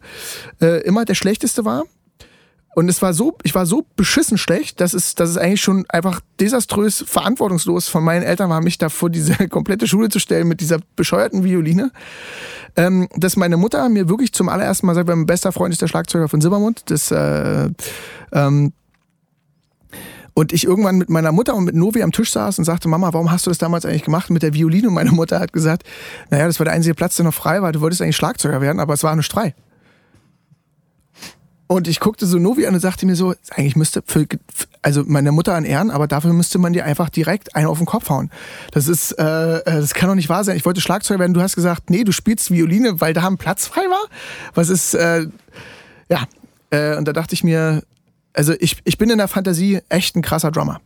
äh, 0.61 0.83
immer 0.83 1.03
der 1.03 1.15
Schlechteste 1.15 1.65
war. 1.65 1.83
Und 2.77 2.89
es 2.89 3.01
war 3.01 3.11
so, 3.11 3.35
ich 3.41 3.55
war 3.55 3.65
so 3.65 3.87
beschissen 3.95 4.37
schlecht, 4.37 4.79
dass 4.81 4.93
es, 4.93 5.15
dass 5.15 5.31
es 5.31 5.37
eigentlich 5.37 5.61
schon 5.61 5.85
einfach 5.89 6.21
desaströs 6.39 7.03
verantwortungslos 7.07 7.87
von 7.87 8.03
meinen 8.03 8.21
Eltern 8.21 8.51
war, 8.51 8.61
mich 8.61 8.77
da 8.77 8.89
vor 8.89 9.09
diese 9.09 9.33
komplette 9.49 9.87
Schule 9.87 10.09
zu 10.09 10.19
stellen 10.19 10.47
mit 10.47 10.61
dieser 10.61 10.77
bescheuerten 10.95 11.43
Violine. 11.43 11.91
Ähm, 12.75 13.07
dass 13.15 13.35
meine 13.35 13.57
Mutter 13.57 13.89
mir 13.89 14.09
wirklich 14.09 14.31
zum 14.31 14.47
allerersten 14.47 14.85
Mal 14.85 14.93
sagt, 14.93 15.07
mein 15.07 15.25
bester 15.25 15.51
Freund 15.51 15.73
ist 15.73 15.81
der 15.81 15.87
Schlagzeuger 15.87 16.29
von 16.29 16.39
Silbermond. 16.39 16.83
Das, 16.91 17.09
äh, 17.09 17.71
ähm, 18.31 18.73
und 20.35 20.53
ich 20.53 20.63
irgendwann 20.63 20.99
mit 20.99 21.09
meiner 21.09 21.31
Mutter 21.31 21.55
und 21.55 21.63
mit 21.63 21.73
Novi 21.73 22.03
am 22.03 22.11
Tisch 22.11 22.31
saß 22.31 22.59
und 22.59 22.65
sagte, 22.65 22.87
Mama, 22.87 23.11
warum 23.11 23.31
hast 23.31 23.47
du 23.47 23.49
das 23.49 23.57
damals 23.57 23.87
eigentlich 23.87 24.03
gemacht 24.03 24.29
mit 24.29 24.43
der 24.43 24.53
Violine? 24.53 24.89
Und 24.89 24.93
meine 24.93 25.09
Mutter 25.13 25.39
hat 25.39 25.51
gesagt, 25.51 25.81
naja, 26.29 26.45
das 26.45 26.59
war 26.59 26.65
der 26.65 26.75
einzige 26.75 26.93
Platz, 26.93 27.15
der 27.15 27.25
noch 27.25 27.33
frei 27.33 27.63
war. 27.63 27.71
Du 27.71 27.81
wolltest 27.81 28.03
eigentlich 28.03 28.17
Schlagzeuger 28.17 28.61
werden, 28.61 28.79
aber 28.79 28.93
es 28.93 29.03
war 29.03 29.15
nicht 29.15 29.31
frei. 29.31 29.55
Und 31.69 31.89
ich 31.89 31.99
guckte 31.99 32.25
so 32.25 32.39
Novi 32.39 32.65
an 32.65 32.73
und 32.75 32.79
sagte 32.79 33.05
mir 33.05 33.15
so, 33.17 33.35
eigentlich 33.51 33.75
müsste, 33.75 34.01
für, 34.05 34.25
also 34.81 35.03
meine 35.05 35.33
Mutter 35.33 35.53
an 35.53 35.65
Ehren, 35.65 35.91
aber 35.91 36.07
dafür 36.07 36.31
müsste 36.31 36.59
man 36.59 36.71
dir 36.71 36.85
einfach 36.85 37.09
direkt 37.09 37.55
einen 37.57 37.67
auf 37.67 37.77
den 37.77 37.85
Kopf 37.85 38.09
hauen. 38.09 38.31
Das 38.71 38.87
ist, 38.87 39.11
äh, 39.13 39.61
das 39.65 39.93
kann 39.93 40.07
doch 40.07 40.15
nicht 40.15 40.29
wahr 40.29 40.45
sein. 40.45 40.55
Ich 40.55 40.65
wollte 40.65 40.79
Schlagzeuger 40.79 41.19
werden, 41.19 41.33
du 41.33 41.41
hast 41.41 41.55
gesagt, 41.55 41.89
nee, 41.89 42.05
du 42.05 42.13
spielst 42.13 42.51
Violine, 42.51 43.01
weil 43.01 43.13
da 43.13 43.27
ein 43.27 43.37
Platz 43.37 43.67
frei 43.67 43.81
war. 43.89 44.07
Was 44.53 44.69
ist, 44.69 44.93
äh, 44.93 45.27
ja. 46.09 46.25
Äh, 46.69 46.95
und 46.97 47.05
da 47.05 47.11
dachte 47.11 47.33
ich 47.33 47.43
mir, 47.43 47.83
also 48.33 48.53
ich, 48.59 48.77
ich 48.85 48.97
bin 48.97 49.09
in 49.09 49.17
der 49.17 49.27
Fantasie 49.27 49.81
echt 49.89 50.15
ein 50.15 50.21
krasser 50.21 50.51
Drummer. 50.51 50.79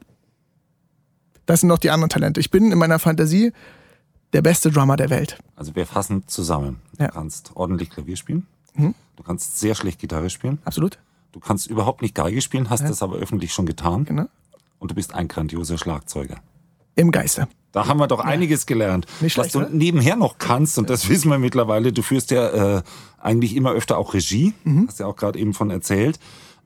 Das 1.46 1.60
sind 1.60 1.70
noch 1.70 1.78
die 1.80 1.92
anderen 1.92 2.10
Talente. 2.10 2.40
Ich 2.40 2.50
bin 2.50 2.72
in 2.72 2.78
meiner 2.80 2.98
Fantasie 2.98 3.52
der 4.34 4.42
beste 4.42 4.72
Drummer 4.72 4.96
der 4.96 5.10
Welt. 5.12 5.38
Also 5.56 5.76
wir 5.76 5.86
fassen 5.86 6.24
zusammen. 6.28 6.78
Du 6.98 7.04
Ja. 7.04 7.10
kannst 7.12 7.52
ordentlich 7.56 7.90
Klavier 7.92 8.16
spielen. 8.16 8.48
Mhm. 8.74 8.96
Du 9.22 9.28
kannst 9.28 9.60
sehr 9.60 9.76
schlecht 9.76 10.00
Gitarre 10.00 10.32
spielen. 10.32 10.58
Absolut. 10.66 10.98
Du 11.32 11.40
kannst 11.40 11.68
überhaupt 11.68 12.02
nicht 12.02 12.16
Geige 12.16 12.42
spielen, 12.42 12.72
hast 12.72 12.82
Ja. 12.82 12.88
das 12.88 13.04
aber 13.04 13.18
öffentlich 13.18 13.54
schon 13.54 13.68
getan. 13.68 14.04
Genau. 14.04 14.26
Und 14.80 14.90
du 14.90 14.96
bist 14.96 15.14
ein 15.14 15.28
grandioser 15.28 15.78
Schlagzeuger. 15.78 16.38
Im 16.96 17.12
Geiste. 17.12 17.48
Da 17.72 17.86
haben 17.86 18.00
wir 18.00 18.08
doch 18.08 18.20
einiges 18.20 18.66
gelernt. 18.66 19.06
Nicht 19.22 19.38
Was 19.38 19.52
schlecht, 19.52 19.54
du 19.56 19.60
oder? 19.60 19.70
nebenher 19.70 20.16
noch 20.16 20.40
kannst, 20.40 20.80
und 20.80 20.90
das 20.90 21.08
wissen 21.08 21.30
wir 21.30 21.38
mittlerweile, 21.38 21.94
du 21.94 22.02
führst 22.02 22.32
ja 22.32 22.78
äh, 22.80 22.82
eigentlich 23.20 23.56
immer 23.56 23.74
öfter 23.74 24.00
auch 24.00 24.16
Regie, 24.16 24.56
Mhm. 24.64 24.88
hast 24.88 25.00
ja 25.00 25.06
auch 25.06 25.16
gerade 25.16 25.38
eben 25.38 25.54
von 25.54 25.70
erzählt. 25.70 26.20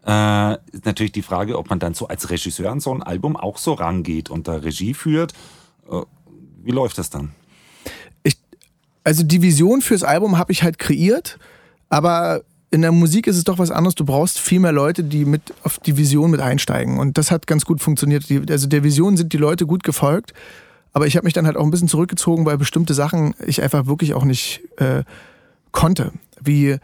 Äh, 0.08 0.54
ist 0.72 0.86
natürlich 0.86 1.12
die 1.12 1.22
Frage, 1.24 1.60
ob 1.60 1.70
man 1.70 1.80
dann 1.80 1.94
so 1.94 2.08
als 2.08 2.30
Regisseur 2.30 2.72
an 2.72 2.80
so 2.80 2.94
ein 2.94 3.04
Album 3.04 3.36
auch 3.36 3.58
so 3.58 3.74
rangeht 3.74 4.30
und 4.30 4.48
da 4.48 4.54
Regie 4.54 4.94
führt. 4.94 5.34
Äh, 5.92 6.04
wie 6.64 6.72
läuft 6.72 6.98
das 7.00 7.10
dann? 7.10 7.34
ich, 8.24 8.38
also 9.04 9.24
die 9.24 9.42
Vision 9.42 9.82
fürs 9.82 10.04
Album 10.04 10.38
habe 10.38 10.54
ich 10.54 10.64
halt 10.64 10.80
kreiert, 10.80 11.38
aber 11.90 12.42
in 12.72 12.82
der 12.82 12.92
Musik 12.92 13.28
ist 13.28 13.38
es 13.38 13.44
doch 13.44 13.58
was 13.58 13.72
anderes. 13.72 13.96
Du 13.96 14.06
brauchst 14.06 14.38
viel 14.38 14.60
mehr 14.60 14.72
Leute, 14.72 15.04
die 15.04 15.24
mit 15.24 15.54
auf 15.64 15.80
die 15.80 15.98
Vision 15.98 16.32
mit 16.32 16.42
einsteigen. 16.42 17.00
Und 17.00 17.18
das 17.18 17.32
hat 17.32 17.48
ganz 17.48 17.64
gut 17.64 17.82
funktioniert. 17.82 18.30
Die, 18.30 18.42
also 18.50 18.68
der 18.68 18.84
Vision 18.84 19.16
sind 19.16 19.32
die 19.32 19.38
Leute 19.38 19.66
gut 19.66 19.84
gefolgt. 19.84 20.34
Aber 20.92 21.08
ich 21.08 21.16
habe 21.16 21.26
mich 21.26 21.34
dann 21.34 21.46
halt 21.46 21.58
auch 21.58 21.64
ein 21.64 21.72
bisschen 21.72 21.88
zurückgezogen, 21.88 22.46
weil 22.46 22.58
bestimmte 22.58 22.94
Sachen 22.94 23.34
ich 23.46 23.62
einfach 23.62 23.86
wirklich 23.86 24.14
auch 24.14 24.26
nicht 24.26 24.62
äh, 24.78 25.04
konnte. 25.72 26.12
Wie 26.42 26.78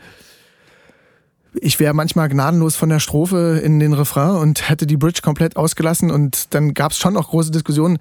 ich 1.54 1.80
wäre 1.80 1.94
manchmal 1.94 2.30
gnadenlos 2.30 2.76
von 2.76 2.90
der 2.90 3.00
Strophe 3.00 3.62
in 3.64 3.80
den 3.80 3.94
Refrain 3.94 4.38
und 4.38 4.70
hätte 4.70 4.88
die 4.88 4.98
Bridge 4.98 5.22
komplett 5.22 5.58
ausgelassen 5.58 6.12
und 6.12 6.54
dann 6.54 6.74
gab 6.74 6.94
es 6.94 6.98
schon 6.98 7.18
auch 7.18 7.30
große 7.30 7.52
Diskussionen. 7.52 7.98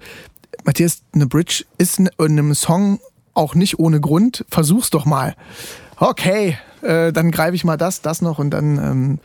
Matthias, 0.63 1.01
eine 1.13 1.27
Bridge 1.27 1.65
ist 1.77 1.99
in 1.99 2.09
einem 2.17 2.53
Song 2.55 2.99
auch 3.33 3.55
nicht 3.55 3.79
ohne 3.79 3.99
Grund. 3.99 4.45
Versuch's 4.49 4.89
doch 4.89 5.05
mal. 5.05 5.35
Okay, 5.97 6.57
äh, 6.83 7.11
dann 7.11 7.31
greife 7.31 7.55
ich 7.55 7.63
mal 7.63 7.77
das, 7.77 8.01
das 8.01 8.21
noch 8.21 8.39
und 8.39 8.51
dann 8.51 8.77
ähm, 8.77 9.19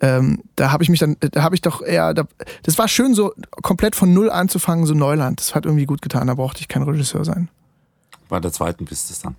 ähm, 0.00 0.42
da 0.56 0.72
habe 0.72 0.82
ich 0.82 0.90
mich 0.90 1.00
dann, 1.00 1.16
da 1.20 1.42
habe 1.42 1.54
ich 1.54 1.62
doch 1.62 1.80
eher, 1.80 2.12
da, 2.12 2.24
das 2.62 2.76
war 2.78 2.86
schön 2.86 3.14
so 3.14 3.32
komplett 3.62 3.96
von 3.96 4.12
null 4.12 4.30
anzufangen, 4.30 4.84
so 4.84 4.94
Neuland. 4.94 5.40
Das 5.40 5.54
hat 5.54 5.64
irgendwie 5.64 5.86
gut 5.86 6.02
getan. 6.02 6.26
Da 6.26 6.34
brauchte 6.34 6.60
ich 6.60 6.68
kein 6.68 6.82
Regisseur 6.82 7.24
sein. 7.24 7.48
Bei 8.28 8.38
der 8.40 8.52
zweiten 8.52 8.84
bist 8.84 9.08
du 9.08 9.14
es 9.14 9.20
dann. 9.20 9.36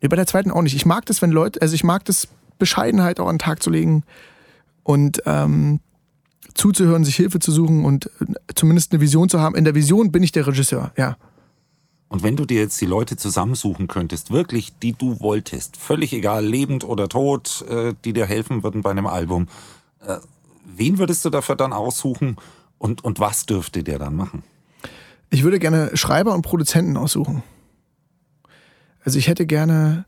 Nee, 0.00 0.08
bei 0.08 0.16
der 0.16 0.26
zweiten 0.26 0.50
auch 0.50 0.62
nicht. 0.62 0.74
Ich 0.74 0.86
mag 0.86 1.06
das, 1.06 1.22
wenn 1.22 1.30
Leute, 1.30 1.62
also 1.62 1.74
ich 1.74 1.84
mag 1.84 2.04
das 2.04 2.28
Bescheidenheit 2.58 3.20
auch 3.20 3.28
an 3.28 3.34
den 3.34 3.38
Tag 3.40 3.62
zu 3.62 3.70
legen 3.70 4.02
und 4.82 5.22
ähm, 5.26 5.80
zuzuhören, 6.54 7.04
sich 7.04 7.14
Hilfe 7.16 7.38
zu 7.38 7.52
suchen 7.52 7.84
und 7.84 8.06
äh, 8.20 8.34
zumindest 8.54 8.92
eine 8.92 9.00
Vision 9.00 9.28
zu 9.28 9.40
haben. 9.40 9.54
In 9.54 9.64
der 9.64 9.76
Vision 9.76 10.10
bin 10.10 10.24
ich 10.24 10.32
der 10.32 10.46
Regisseur, 10.46 10.92
ja. 10.96 11.16
Und 12.08 12.22
wenn 12.22 12.36
du 12.36 12.46
dir 12.46 12.60
jetzt 12.60 12.80
die 12.80 12.86
Leute 12.86 13.16
zusammensuchen 13.16 13.86
könntest, 13.86 14.30
wirklich, 14.30 14.78
die 14.78 14.94
du 14.94 15.20
wolltest, 15.20 15.76
völlig 15.76 16.12
egal, 16.12 16.44
lebend 16.44 16.84
oder 16.84 17.08
tot, 17.08 17.64
äh, 17.68 17.94
die 18.04 18.12
dir 18.12 18.26
helfen 18.26 18.62
würden 18.62 18.82
bei 18.82 18.90
einem 18.90 19.06
Album, 19.06 19.48
äh, 20.06 20.16
wen 20.64 20.98
würdest 20.98 21.24
du 21.24 21.30
dafür 21.30 21.56
dann 21.56 21.72
aussuchen 21.72 22.36
und, 22.78 23.04
und 23.04 23.20
was 23.20 23.44
dürfte 23.46 23.82
der 23.82 23.98
dann 23.98 24.16
machen? 24.16 24.42
Ich 25.30 25.42
würde 25.42 25.58
gerne 25.58 25.96
Schreiber 25.96 26.34
und 26.34 26.42
Produzenten 26.42 26.96
aussuchen. 26.96 27.42
Also 29.04 29.18
ich 29.18 29.28
hätte 29.28 29.46
gerne 29.46 30.06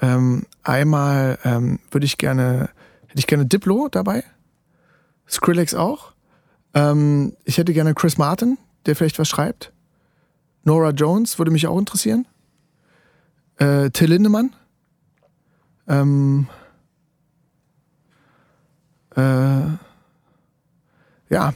ähm, 0.00 0.46
einmal 0.62 1.38
ähm, 1.44 1.78
würde 1.90 2.06
ich 2.06 2.18
gerne 2.18 2.70
hätte 3.06 3.18
ich 3.18 3.26
gerne 3.26 3.46
Diplo 3.46 3.88
dabei, 3.88 4.24
Skrillex 5.28 5.74
auch. 5.74 6.12
Ähm, 6.74 7.36
ich 7.44 7.58
hätte 7.58 7.72
gerne 7.72 7.94
Chris 7.94 8.18
Martin, 8.18 8.58
der 8.86 8.96
vielleicht 8.96 9.18
was 9.18 9.28
schreibt. 9.28 9.73
Nora 10.64 10.90
Jones 10.90 11.38
würde 11.38 11.50
mich 11.50 11.66
auch 11.66 11.78
interessieren. 11.78 12.26
Äh, 13.56 13.90
Till 13.90 14.08
Lindemann. 14.10 14.54
Ähm, 15.86 16.46
äh, 19.14 19.20
ja, 21.30 21.52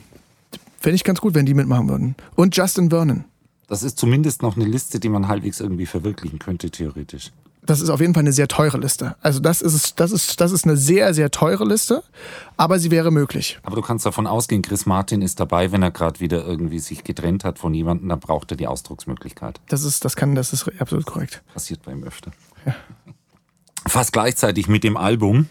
fände 0.79 0.95
ich 0.95 1.05
ganz 1.05 1.21
gut, 1.21 1.35
wenn 1.35 1.47
die 1.47 1.55
mitmachen 1.55 1.89
würden. 1.89 2.15
Und 2.35 2.57
Justin 2.57 2.91
Vernon. 2.91 3.25
Das 3.67 3.83
ist 3.83 3.99
zumindest 3.99 4.43
noch 4.43 4.57
eine 4.57 4.65
Liste, 4.65 5.01
die 5.01 5.09
man 5.09 5.29
halbwegs 5.29 5.61
irgendwie 5.61 5.87
verwirklichen 5.87 6.39
könnte, 6.39 6.71
theoretisch. 6.71 7.33
Das 7.69 7.83
ist 7.83 7.91
auf 7.91 8.01
jeden 8.01 8.15
Fall 8.15 8.23
eine 8.23 8.33
sehr 8.33 8.49
teure 8.49 8.79
Liste. 8.79 9.15
Also 9.21 9.41
das 9.41 9.61
ist, 9.61 10.01
das 10.01 10.11
ist, 10.11 10.41
das 10.41 10.53
ist 10.53 10.65
eine 10.65 10.79
sehr, 10.79 11.13
sehr 11.13 11.31
teure 11.31 11.67
Liste, 11.67 12.03
aber 12.57 12.79
sie 12.79 12.91
wäre 12.91 13.11
möglich. 13.11 13.59
Aber 13.63 13.77
du 13.77 13.83
kannst 13.83 14.07
davon 14.07 14.27
ausgehen, 14.27 14.63
Chris 14.63 14.87
Martin 14.87 15.21
ist 15.21 15.39
dabei, 15.39 15.71
wenn 15.71 15.83
er 15.83 15.91
gerade 15.91 16.19
wieder 16.19 16.47
irgendwie 16.47 16.79
sich 16.79 17.05
getrennt 17.05 17.45
hat 17.45 17.59
von 17.59 17.75
jemandem, 17.75 18.09
dann 18.09 18.21
braucht 18.21 18.51
er 18.53 18.57
die 18.57 18.67
Ausdrucksmöglichkeit. 18.67 19.61
Das 19.69 19.85
ist, 19.85 20.03
das 20.07 20.17
kann, 20.17 20.35
das 20.35 20.55
ist 20.55 20.67
absolut 20.81 21.05
korrekt. 21.05 21.43
Passiert 21.53 21.83
bei 21.83 21.93
ihm 21.93 22.05
öfter. 22.05 22.31
Fast 23.87 24.13
gleichzeitig 24.15 24.67
mit 24.69 24.83
dem 24.83 24.97
Album 24.97 25.47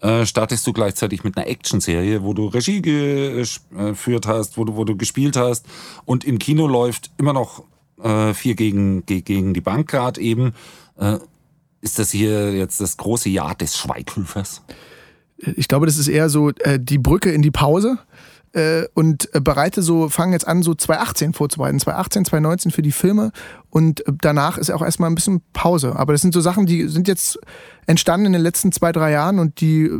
äh, 0.00 0.26
startest 0.26 0.66
du 0.66 0.72
gleichzeitig 0.74 1.24
mit 1.24 1.36
einer 1.38 1.46
Actionserie, 1.46 2.22
wo 2.22 2.34
du 2.34 2.46
Regie 2.48 2.82
geführt 2.82 4.26
hast, 4.26 4.58
wo 4.58 4.64
du, 4.64 4.76
wo 4.76 4.84
du 4.84 4.96
gespielt 4.98 5.36
hast 5.36 5.66
und 6.04 6.24
im 6.24 6.38
Kino 6.38 6.66
läuft 6.66 7.10
immer 7.16 7.32
noch 7.32 7.64
äh, 8.02 8.34
vier 8.34 8.54
gegen, 8.54 9.06
ge- 9.06 9.22
gegen 9.22 9.54
die 9.54 9.60
Bank 9.62 9.88
gerade 9.90 10.20
eben. 10.20 10.52
Äh, 10.98 11.18
ist 11.84 11.98
das 11.98 12.10
hier 12.10 12.52
jetzt 12.52 12.80
das 12.80 12.96
große 12.96 13.28
Jahr 13.28 13.54
des 13.54 13.76
Schweighöfers? 13.76 14.62
Ich 15.56 15.68
glaube, 15.68 15.86
das 15.86 15.98
ist 15.98 16.08
eher 16.08 16.30
so 16.30 16.48
äh, 16.48 16.80
die 16.80 16.98
Brücke 16.98 17.30
in 17.30 17.42
die 17.42 17.50
Pause 17.50 17.98
äh, 18.52 18.84
und 18.94 19.34
äh, 19.34 19.40
bereite 19.40 19.82
so, 19.82 20.08
fangen 20.08 20.32
jetzt 20.32 20.48
an, 20.48 20.62
so 20.62 20.74
2018 20.74 21.34
vorzubereiten. 21.34 21.78
2018, 21.78 22.24
2019 22.24 22.72
für 22.72 22.80
die 22.80 22.90
Filme 22.90 23.32
und 23.68 24.06
äh, 24.06 24.12
danach 24.18 24.56
ist 24.56 24.70
auch 24.70 24.80
erstmal 24.80 25.10
ein 25.10 25.14
bisschen 25.14 25.42
Pause. 25.52 25.94
Aber 25.96 26.14
das 26.14 26.22
sind 26.22 26.32
so 26.32 26.40
Sachen, 26.40 26.64
die 26.64 26.88
sind 26.88 27.06
jetzt 27.06 27.38
entstanden 27.86 28.26
in 28.26 28.32
den 28.32 28.42
letzten 28.42 28.72
zwei, 28.72 28.90
drei 28.90 29.10
Jahren 29.10 29.38
und 29.38 29.60
die 29.60 29.90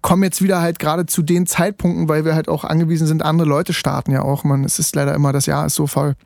kommen 0.00 0.24
jetzt 0.24 0.42
wieder 0.42 0.60
halt 0.60 0.80
gerade 0.80 1.06
zu 1.06 1.22
den 1.22 1.46
Zeitpunkten, 1.46 2.08
weil 2.08 2.24
wir 2.24 2.34
halt 2.34 2.48
auch 2.48 2.64
angewiesen 2.64 3.06
sind, 3.06 3.22
andere 3.22 3.48
Leute 3.48 3.72
starten 3.74 4.10
ja 4.10 4.22
auch. 4.22 4.42
Man, 4.42 4.64
es 4.64 4.80
ist 4.80 4.96
leider 4.96 5.14
immer, 5.14 5.32
das 5.32 5.46
Jahr 5.46 5.66
ist 5.66 5.76
so 5.76 5.86
voll. 5.86 6.16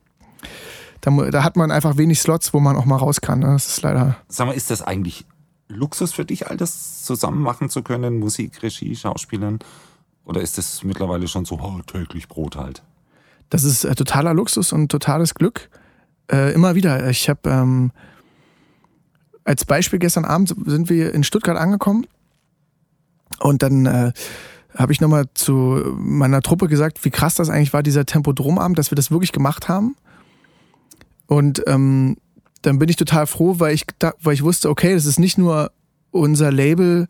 Da, 1.02 1.10
da 1.10 1.44
hat 1.44 1.56
man 1.56 1.70
einfach 1.70 1.98
wenig 1.98 2.20
Slots, 2.20 2.54
wo 2.54 2.60
man 2.60 2.76
auch 2.76 2.86
mal 2.86 2.96
raus 2.96 3.20
kann. 3.20 3.40
Ne? 3.40 3.46
Das 3.46 3.66
ist 3.66 3.82
leider. 3.82 4.16
Sag 4.28 4.46
mal, 4.46 4.54
ist 4.54 4.70
das 4.70 4.82
eigentlich 4.82 5.26
Luxus 5.68 6.12
für 6.12 6.24
dich, 6.24 6.48
all 6.48 6.56
das 6.56 7.02
zusammen 7.02 7.42
machen 7.42 7.68
zu 7.68 7.82
können? 7.82 8.18
Musik, 8.18 8.62
Regie, 8.62 8.94
Schauspielern? 8.94 9.58
Oder 10.24 10.40
ist 10.40 10.58
das 10.58 10.84
mittlerweile 10.84 11.26
schon 11.26 11.44
so 11.44 11.58
oh, 11.60 11.80
täglich 11.84 12.28
Brot 12.28 12.56
halt? 12.56 12.82
Das 13.50 13.64
ist 13.64 13.84
äh, 13.84 13.94
totaler 13.94 14.32
Luxus 14.32 14.72
und 14.72 14.90
totales 14.90 15.34
Glück. 15.34 15.68
Äh, 16.30 16.54
immer 16.54 16.76
wieder. 16.76 17.10
Ich 17.10 17.28
habe 17.28 17.50
ähm, 17.50 17.90
als 19.44 19.64
Beispiel 19.64 19.98
gestern 19.98 20.24
Abend 20.24 20.54
sind 20.66 20.88
wir 20.88 21.12
in 21.12 21.24
Stuttgart 21.24 21.58
angekommen 21.58 22.06
und 23.40 23.64
dann 23.64 23.86
äh, 23.86 24.12
habe 24.76 24.92
ich 24.92 25.00
nochmal 25.00 25.26
zu 25.34 25.82
meiner 25.98 26.42
Truppe 26.42 26.68
gesagt, 26.68 27.04
wie 27.04 27.10
krass 27.10 27.34
das 27.34 27.50
eigentlich 27.50 27.72
war, 27.72 27.82
dieser 27.82 28.06
Tempodromabend, 28.06 28.78
dass 28.78 28.92
wir 28.92 28.96
das 28.96 29.10
wirklich 29.10 29.32
gemacht 29.32 29.68
haben. 29.68 29.96
Und 31.26 31.62
ähm, 31.66 32.16
dann 32.62 32.78
bin 32.78 32.88
ich 32.88 32.96
total 32.96 33.26
froh, 33.26 33.56
weil 33.58 33.74
ich, 33.74 33.84
weil 34.20 34.34
ich 34.34 34.44
wusste, 34.44 34.70
okay, 34.70 34.94
das 34.94 35.06
ist 35.06 35.18
nicht 35.18 35.38
nur 35.38 35.72
unser 36.10 36.52
Label, 36.52 37.08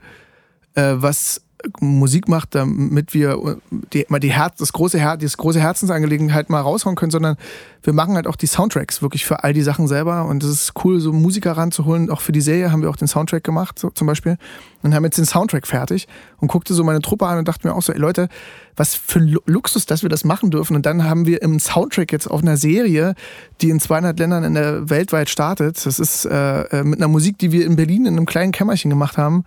äh, 0.75 0.95
was 0.97 1.43
Musik 1.81 2.29
macht, 2.29 2.55
damit 2.55 3.15
wir 3.15 3.59
die, 3.93 4.07
mal 4.09 4.21
die 4.21 4.33
Herz, 4.33 4.59
das 4.59 4.73
große 4.73 4.99
Herz, 4.99 5.23
das 5.23 5.37
große 5.37 5.61
Herzensangelegenheit 5.61 6.51
mal 6.51 6.61
raushauen 6.61 6.97
können, 6.97 7.11
sondern 7.11 7.37
wir 7.83 7.93
machen 7.93 8.15
halt 8.15 8.27
auch 8.27 8.37
die 8.37 8.47
Soundtracks 8.47 9.03
wirklich 9.03 9.25
für 9.25 9.43
all 9.45 9.53
die 9.53 9.63
Sachen 9.63 9.89
selber 9.89 10.25
und 10.27 10.43
es 10.45 10.51
ist 10.51 10.73
cool, 10.85 11.01
so 11.01 11.13
Musiker 11.13 11.53
ranzuholen. 11.53 12.11
Auch 12.11 12.21
für 12.21 12.33
die 12.33 12.41
Serie 12.41 12.71
haben 12.71 12.83
wir 12.83 12.91
auch 12.91 12.97
den 12.97 13.09
Soundtrack 13.09 13.43
gemacht, 13.45 13.79
so 13.79 13.91
zum 13.91 14.07
Beispiel, 14.07 14.37
und 14.83 14.95
haben 14.95 15.05
jetzt 15.05 15.19
den 15.19 15.25
Soundtrack 15.25 15.67
fertig 15.67 16.07
und 16.39 16.49
guckte 16.49 16.75
so 16.75 16.85
meine 16.85 17.01
Truppe 17.01 17.27
an 17.27 17.39
und 17.39 17.49
dachte 17.49 17.67
mir 17.67 17.75
auch 17.75 17.83
so, 17.83 17.93
ey 17.93 17.99
Leute, 17.99 18.29
was 18.77 18.95
für 18.95 19.19
Lu- 19.19 19.41
Luxus, 19.47 19.87
dass 19.87 20.03
wir 20.03 20.09
das 20.09 20.25
machen 20.25 20.51
dürfen. 20.51 20.77
Und 20.77 20.87
dann 20.87 21.05
haben 21.05 21.27
wir 21.27 21.43
im 21.43 21.61
Soundtrack 21.61 22.11
jetzt 22.13 22.27
auf 22.27 22.43
einer 22.43 22.57
Serie, 22.57 23.15
die 23.61 23.71
in 23.71 23.81
200 23.81 24.19
Ländern 24.19 24.45
in 24.45 24.55
der 24.55 24.89
weltweit 24.89 25.29
startet. 25.29 25.85
Das 25.85 25.99
ist 25.99 26.25
äh, 26.25 26.63
äh, 26.63 26.85
mit 26.85 26.99
einer 26.99 27.09
Musik, 27.09 27.39
die 27.39 27.53
wir 27.53 27.67
in 27.67 27.77
Berlin 27.77 28.07
in 28.07 28.17
einem 28.17 28.27
kleinen 28.27 28.53
Kämmerchen 28.53 28.89
gemacht 28.91 29.19
haben. 29.19 29.45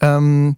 Ähm, 0.00 0.56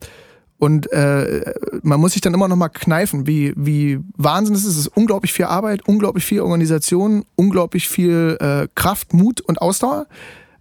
und 0.65 0.91
äh, 0.93 1.53
man 1.83 2.01
muss 2.01 2.13
sich 2.13 2.23
dann 2.23 2.33
immer 2.33 2.49
noch 2.49 2.57
mal 2.57 2.71
kneifen, 2.71 3.27
wie, 3.27 3.53
wie 3.55 4.01
Wahnsinn 4.17 4.55
es 4.55 4.63
ist. 4.65 4.71
Es 4.71 4.79
ist 4.79 4.97
unglaublich 4.97 5.35
viel 5.35 5.45
Arbeit, 5.45 5.87
unglaublich 5.87 6.25
viel 6.25 6.41
Organisation, 6.41 7.27
unglaublich 7.37 7.87
viel 7.87 8.39
äh, 8.41 8.67
Kraft, 8.75 9.13
Mut 9.13 9.43
und 9.43 9.61
Ausdauer. 9.61 10.07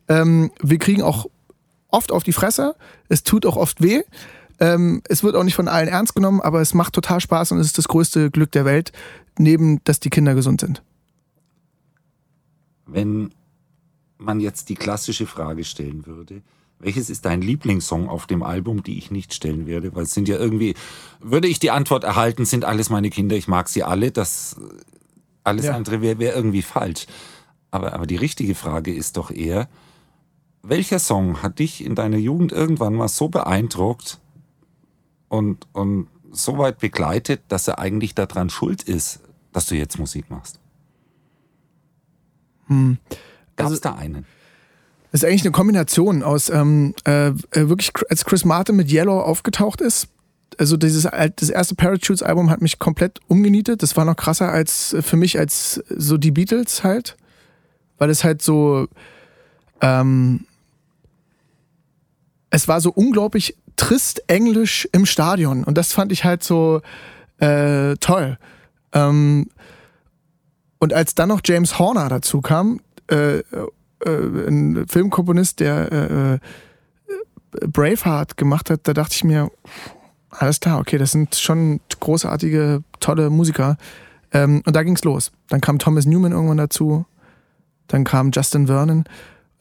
Ähm, 0.09 0.51
wir 0.61 0.77
kriegen 0.77 1.03
auch 1.03 1.27
oft 1.87 2.11
auf 2.11 2.23
die 2.23 2.33
Fresse. 2.33 2.75
Es 3.07 3.23
tut 3.23 3.45
auch 3.45 3.55
oft 3.55 3.81
weh. 3.81 4.01
Ähm, 4.59 5.01
es 5.07 5.23
wird 5.23 5.37
auch 5.37 5.45
nicht 5.45 5.55
von 5.55 5.69
allen 5.69 5.87
ernst 5.87 6.15
genommen, 6.15 6.41
aber 6.41 6.59
es 6.59 6.73
macht 6.73 6.91
total 6.91 7.21
Spaß 7.21 7.53
und 7.53 7.59
es 7.59 7.67
ist 7.67 7.77
das 7.77 7.87
größte 7.87 8.29
Glück 8.29 8.51
der 8.51 8.65
Welt, 8.65 8.91
neben, 9.37 9.81
dass 9.85 10.01
die 10.01 10.09
Kinder 10.09 10.35
gesund 10.35 10.59
sind. 10.59 10.83
Wenn 12.87 13.33
man 14.17 14.41
jetzt 14.41 14.67
die 14.67 14.75
klassische 14.75 15.27
Frage 15.27 15.63
stellen 15.63 16.05
würde, 16.05 16.41
welches 16.79 17.09
ist 17.09 17.25
dein 17.25 17.41
Lieblingssong 17.41 18.09
auf 18.09 18.27
dem 18.27 18.43
Album, 18.43 18.83
die 18.83 18.97
ich 18.97 19.09
nicht 19.11 19.33
stellen 19.33 19.65
werde? 19.67 19.95
Weil 19.95 20.03
es 20.03 20.13
sind 20.13 20.27
ja 20.27 20.37
irgendwie, 20.37 20.75
würde 21.21 21.47
ich 21.47 21.59
die 21.59 21.71
Antwort 21.71 22.03
erhalten, 22.03 22.45
sind 22.45 22.65
alles 22.65 22.89
meine 22.89 23.09
Kinder, 23.09 23.35
ich 23.35 23.47
mag 23.47 23.69
sie 23.69 23.83
alle, 23.83 24.11
das 24.11 24.57
alles 25.45 25.65
Ja. 25.65 25.75
andere 25.75 26.01
wäre 26.01 26.19
wär 26.19 26.35
irgendwie 26.35 26.61
falsch. 26.61 27.05
Aber, 27.71 27.93
aber 27.93 28.05
die 28.05 28.15
richtige 28.17 28.53
Frage 28.55 28.93
ist 28.93 29.17
doch 29.17 29.31
eher, 29.31 29.69
welcher 30.61 30.99
Song 30.99 31.41
hat 31.41 31.59
dich 31.59 31.83
in 31.83 31.95
deiner 31.95 32.17
Jugend 32.17 32.51
irgendwann 32.51 32.93
mal 32.93 33.07
so 33.07 33.29
beeindruckt 33.29 34.19
und, 35.29 35.67
und 35.73 36.07
so 36.31 36.57
weit 36.57 36.79
begleitet, 36.79 37.41
dass 37.47 37.67
er 37.67 37.79
eigentlich 37.79 38.15
daran 38.15 38.49
schuld 38.49 38.83
ist, 38.83 39.19
dass 39.51 39.65
du 39.67 39.75
jetzt 39.75 39.99
Musik 39.99 40.29
machst? 40.29 40.59
Hm. 42.67 42.97
Gab 43.55 43.67
es 43.67 43.71
Also- 43.73 43.81
da 43.81 43.95
einen? 43.95 44.25
Das 45.13 45.21
ist 45.21 45.29
eigentlich 45.29 45.43
eine 45.43 45.51
Kombination 45.51 46.23
aus 46.23 46.49
ähm, 46.49 46.95
äh, 47.05 47.27
äh, 47.27 47.33
wirklich, 47.51 47.91
als 48.09 48.25
Chris 48.25 48.45
Martin 48.45 48.75
mit 48.75 48.91
Yellow 48.91 49.21
aufgetaucht 49.21 49.79
ist. 49.79 50.07
Also 50.57 50.75
dieses 50.75 51.03
das 51.03 51.49
erste 51.51 51.75
Parachutes-Album 51.75 52.49
hat 52.49 52.63
mich 52.63 52.79
komplett 52.79 53.19
umgenietet. 53.27 53.83
Das 53.83 53.95
war 53.95 54.05
noch 54.05 54.15
krasser 54.15 54.51
als 54.51 54.93
äh, 54.93 55.03
für 55.03 55.15
mich 55.15 55.37
als 55.37 55.83
so 55.87 56.17
die 56.17 56.31
Beatles 56.31 56.83
halt, 56.83 57.15
weil 57.99 58.09
es 58.09 58.23
halt 58.23 58.41
so 58.41 58.87
ähm, 59.81 60.47
es 62.49 62.67
war 62.67 62.81
so 62.81 62.91
unglaublich 62.91 63.55
trist 63.75 64.23
Englisch 64.25 64.89
im 64.93 65.05
Stadion 65.05 65.63
und 65.63 65.77
das 65.77 65.93
fand 65.93 66.11
ich 66.11 66.23
halt 66.23 66.43
so 66.43 66.81
äh, 67.37 67.97
toll. 67.97 68.39
Ähm, 68.93 69.47
und 70.79 70.91
als 70.91 71.13
dann 71.13 71.29
noch 71.29 71.41
James 71.45 71.77
Horner 71.77 72.09
dazu 72.09 72.41
kam, 72.41 72.79
äh, 73.11 73.43
äh, 74.05 74.47
ein 74.47 74.85
Filmkomponist, 74.87 75.59
der 75.59 75.91
äh, 75.91 76.33
äh, 76.33 76.39
Braveheart 77.67 78.37
gemacht 78.37 78.69
hat, 78.69 78.81
da 78.83 78.93
dachte 78.93 79.15
ich 79.15 79.23
mir, 79.23 79.51
alles 80.29 80.59
klar, 80.59 80.79
okay, 80.79 80.97
das 80.97 81.11
sind 81.11 81.35
schon 81.35 81.79
großartige, 81.99 82.83
tolle 82.99 83.29
Musiker. 83.29 83.77
Ähm, 84.31 84.63
und 84.65 84.75
da 84.75 84.83
ging's 84.83 85.03
los. 85.03 85.31
Dann 85.49 85.61
kam 85.61 85.79
Thomas 85.79 86.05
Newman 86.05 86.31
irgendwann 86.31 86.57
dazu, 86.57 87.05
dann 87.87 88.03
kam 88.03 88.31
Justin 88.31 88.67
Vernon. 88.67 89.05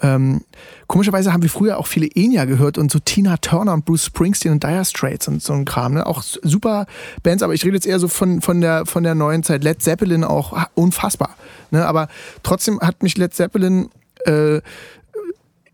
Ähm, 0.01 0.41
komischerweise 0.89 1.33
haben 1.33 1.43
wir 1.43 1.51
früher 1.51 1.79
auch 1.79 1.87
viele 1.87 2.09
Enya 2.13 2.45
gehört 2.45 2.77
und 2.77 2.91
so 2.91 2.99
Tina 2.99 3.37
Turner 3.37 3.73
und 3.75 3.85
Bruce 3.85 4.07
Springsteen 4.07 4.53
und 4.53 4.65
Dire 4.65 4.85
Straits 4.85 5.29
und 5.29 5.41
so 5.43 5.53
ein 5.53 5.65
Kram. 5.65 5.95
Ne? 5.95 6.07
Auch 6.07 6.23
super 6.23 6.87
Bands, 7.23 7.43
aber 7.43 7.55
ich 7.55 7.65
rede 7.65 7.77
jetzt 7.77 7.87
eher 7.87 8.01
so 8.01 8.09
von, 8.09 8.41
von, 8.41 8.61
der, 8.61 8.85
von 8.85 9.05
der 9.05 9.15
neuen 9.15 9.45
Zeit. 9.45 9.63
Led 9.63 9.81
Zeppelin 9.81 10.25
auch 10.25 10.67
unfassbar. 10.75 11.37
Ne? 11.71 11.87
Aber 11.87 12.09
trotzdem 12.43 12.81
hat 12.81 13.03
mich 13.03 13.17
Led 13.17 13.33
Zeppelin 13.33 13.91
äh, 14.27 14.61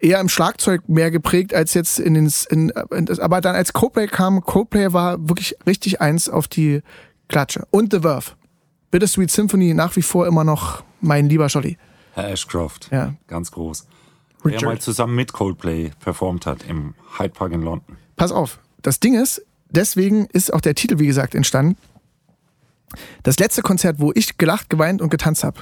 eher 0.00 0.20
im 0.20 0.28
Schlagzeug 0.28 0.88
mehr 0.88 1.11
geprägt 1.11 1.54
als 1.54 1.74
jetzt 1.74 1.98
in 1.98 2.14
den. 2.14 2.32
In, 2.50 2.72
in, 2.90 3.06
das- 3.06 3.18
aber 3.20 3.40
dann 3.40 3.54
als 3.56 3.72
Coldplay 3.72 4.06
kam, 4.06 4.40
Coldplay 4.42 4.92
war 4.92 5.18
wirklich 5.28 5.56
richtig 5.66 6.00
eins 6.00 6.28
auf 6.28 6.48
die 6.48 6.82
Klatsche. 7.28 7.66
Und 7.70 7.92
The 7.92 8.00
Verve. 8.00 8.32
Bittersweet 8.90 9.30
Symphony 9.30 9.74
nach 9.74 9.94
wie 9.96 10.02
vor 10.02 10.26
immer 10.26 10.44
noch 10.44 10.82
mein 11.00 11.28
lieber 11.28 11.48
Scholli. 11.48 11.76
Herr 12.14 12.30
Ashcroft, 12.30 12.88
Ja. 12.90 13.14
ganz 13.26 13.50
groß. 13.52 13.87
Der 14.44 14.52
Richard. 14.52 14.62
mal 14.64 14.78
zusammen 14.78 15.14
mit 15.14 15.32
Coldplay 15.32 15.90
performt 16.00 16.46
hat 16.46 16.64
im 16.66 16.94
Hyde 17.18 17.30
Park 17.34 17.52
in 17.52 17.61
London. 17.62 17.96
Pass 18.16 18.32
auf. 18.32 18.61
Das 18.82 18.98
Ding 19.00 19.14
ist, 19.20 19.44
deswegen 19.70 20.26
ist 20.32 20.52
auch 20.54 20.61
der 20.62 20.74
Titel, 20.74 20.98
wie 21.00 21.06
gesagt, 21.06 21.34
entstanden. 21.34 21.76
Das 23.24 23.38
letzte 23.38 23.62
Konzert, 23.62 23.98
wo 23.98 24.12
ich 24.14 24.38
gelacht, 24.38 24.70
geweint 24.70 25.02
und 25.02 25.11
getanzt 25.11 25.44
habe, 25.44 25.61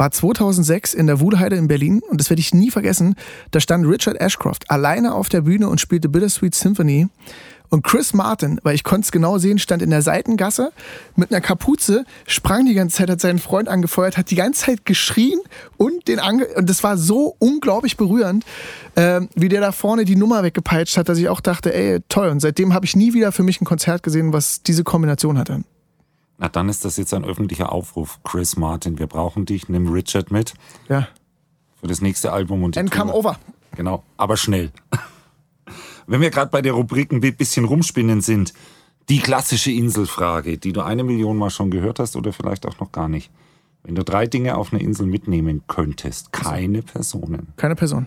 war 0.00 0.10
2006 0.10 0.94
in 0.94 1.06
der 1.06 1.20
Wuhlheide 1.20 1.56
in 1.56 1.68
Berlin 1.68 2.00
und 2.08 2.18
das 2.18 2.30
werde 2.30 2.40
ich 2.40 2.54
nie 2.54 2.70
vergessen. 2.70 3.16
Da 3.50 3.60
stand 3.60 3.86
Richard 3.86 4.18
Ashcroft 4.18 4.70
alleine 4.70 5.12
auf 5.12 5.28
der 5.28 5.42
Bühne 5.42 5.68
und 5.68 5.78
spielte 5.78 6.08
Bittersweet 6.08 6.54
Symphony. 6.54 7.08
Und 7.68 7.84
Chris 7.84 8.14
Martin, 8.14 8.58
weil 8.62 8.74
ich 8.74 8.82
konnte 8.82 9.04
es 9.04 9.12
genau 9.12 9.36
sehen, 9.36 9.58
stand 9.58 9.82
in 9.82 9.90
der 9.90 10.00
Seitengasse 10.00 10.72
mit 11.16 11.30
einer 11.30 11.42
Kapuze, 11.42 12.06
sprang 12.26 12.64
die 12.64 12.72
ganze 12.72 12.96
Zeit, 12.96 13.10
hat 13.10 13.20
seinen 13.20 13.38
Freund 13.38 13.68
angefeuert, 13.68 14.16
hat 14.16 14.30
die 14.30 14.36
ganze 14.36 14.64
Zeit 14.64 14.86
geschrien 14.86 15.38
und 15.76 16.08
den 16.08 16.18
ange 16.18 16.46
und 16.56 16.70
das 16.70 16.82
war 16.82 16.96
so 16.96 17.36
unglaublich 17.38 17.98
berührend, 17.98 18.46
ähm, 18.96 19.28
wie 19.34 19.50
der 19.50 19.60
da 19.60 19.70
vorne 19.70 20.06
die 20.06 20.16
Nummer 20.16 20.42
weggepeitscht 20.42 20.96
hat, 20.96 21.10
dass 21.10 21.18
ich 21.18 21.28
auch 21.28 21.42
dachte, 21.42 21.74
ey, 21.74 22.00
toll. 22.08 22.30
Und 22.30 22.40
seitdem 22.40 22.72
habe 22.72 22.86
ich 22.86 22.96
nie 22.96 23.12
wieder 23.12 23.32
für 23.32 23.42
mich 23.42 23.60
ein 23.60 23.66
Konzert 23.66 24.02
gesehen, 24.02 24.32
was 24.32 24.62
diese 24.62 24.82
Kombination 24.82 25.36
hatte. 25.36 25.62
Na, 26.40 26.48
dann 26.48 26.68
ist 26.70 26.84
das 26.86 26.96
jetzt 26.96 27.12
ein 27.14 27.24
öffentlicher 27.24 27.70
Aufruf. 27.70 28.18
Chris 28.24 28.56
Martin, 28.56 28.98
wir 28.98 29.06
brauchen 29.06 29.44
dich. 29.44 29.68
Nimm 29.68 29.88
Richard 29.92 30.30
mit 30.30 30.54
Ja. 30.88 31.06
für 31.80 31.86
das 31.86 32.00
nächste 32.00 32.32
Album. 32.32 32.64
Und 32.64 32.74
die 32.74 32.80
And 32.80 32.90
come 32.90 33.10
Tour. 33.12 33.18
over. 33.20 33.38
Genau, 33.76 34.02
aber 34.16 34.36
schnell. 34.36 34.72
Wenn 36.06 36.20
wir 36.20 36.30
gerade 36.30 36.50
bei 36.50 36.62
der 36.62 36.72
Rubrik 36.72 37.12
ein 37.12 37.20
bisschen 37.20 37.64
rumspinnen 37.66 38.20
sind, 38.20 38.52
die 39.08 39.18
klassische 39.18 39.70
Inselfrage, 39.70 40.58
die 40.58 40.72
du 40.72 40.80
eine 40.80 41.04
Million 41.04 41.36
Mal 41.36 41.50
schon 41.50 41.70
gehört 41.70 41.98
hast 41.98 42.16
oder 42.16 42.32
vielleicht 42.32 42.66
auch 42.66 42.80
noch 42.80 42.90
gar 42.90 43.08
nicht. 43.08 43.30
Wenn 43.82 43.94
du 43.94 44.02
drei 44.04 44.26
Dinge 44.26 44.56
auf 44.56 44.72
einer 44.72 44.80
Insel 44.82 45.06
mitnehmen 45.06 45.62
könntest, 45.68 46.32
keine 46.32 46.82
Personen, 46.82 47.48
Keine 47.56 47.76
Person. 47.76 48.06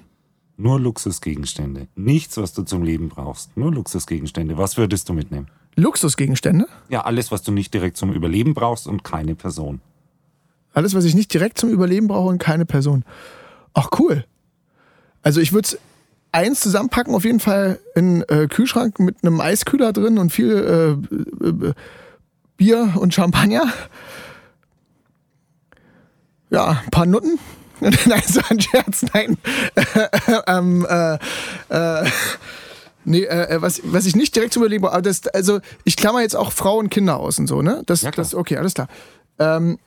nur 0.57 0.79
Luxusgegenstände, 0.79 1.87
nichts, 1.95 2.37
was 2.37 2.53
du 2.53 2.63
zum 2.63 2.83
Leben 2.83 3.09
brauchst, 3.09 3.55
nur 3.57 3.71
Luxusgegenstände, 3.71 4.57
was 4.57 4.77
würdest 4.77 5.07
du 5.09 5.13
mitnehmen? 5.13 5.47
Luxusgegenstände. 5.75 6.67
Ja, 6.89 7.01
alles, 7.01 7.31
was 7.31 7.43
du 7.43 7.51
nicht 7.51 7.73
direkt 7.73 7.97
zum 7.97 8.13
Überleben 8.13 8.53
brauchst 8.53 8.87
und 8.87 9.03
keine 9.03 9.35
Person. 9.35 9.81
Alles, 10.73 10.95
was 10.95 11.05
ich 11.05 11.15
nicht 11.15 11.33
direkt 11.33 11.57
zum 11.57 11.69
Überleben 11.69 12.07
brauche 12.07 12.29
und 12.29 12.39
keine 12.39 12.65
Person. 12.65 13.03
Ach, 13.73 13.89
cool. 13.99 14.25
Also 15.21 15.39
ich 15.39 15.53
würde 15.53 15.77
eins 16.31 16.59
zusammenpacken, 16.59 17.15
auf 17.15 17.23
jeden 17.23 17.39
Fall 17.39 17.79
in 17.95 18.23
äh, 18.23 18.47
Kühlschrank 18.47 18.99
mit 18.99 19.17
einem 19.23 19.39
Eiskühler 19.39 19.93
drin 19.93 20.17
und 20.17 20.31
viel 20.31 20.51
äh, 20.51 21.47
äh, 21.47 21.73
Bier 22.57 22.93
und 22.97 23.13
Champagner. 23.13 23.71
Ja, 26.49 26.81
ein 26.83 26.91
paar 26.91 27.05
Nutten. 27.05 27.39
nein, 27.79 28.23
so 28.25 28.41
ein 28.49 28.59
Scherz, 28.59 29.05
nein. 29.13 29.37
ähm, 30.47 30.85
äh, 30.89 31.15
äh, 31.69 32.09
nee, 33.05 33.23
äh, 33.23 33.61
was, 33.61 33.81
was 33.83 34.05
ich 34.05 34.15
nicht 34.15 34.35
direkt 34.35 34.53
brauche, 34.55 34.91
aber 34.91 35.01
das, 35.01 35.27
also 35.27 35.59
ich 35.83 35.95
klammer 35.95 36.21
jetzt 36.21 36.35
auch 36.35 36.51
Frau 36.51 36.77
und 36.77 36.89
Kinder 36.89 37.17
aus 37.17 37.39
und 37.39 37.47
so, 37.47 37.61
ne? 37.61 37.83
Das, 37.85 38.01
Ja, 38.01 38.11
klar. 38.11 38.23
das 38.23 38.35
okay, 38.35 38.57
alles 38.57 38.73
klar. 38.73 38.87
Ähm, 39.39 39.79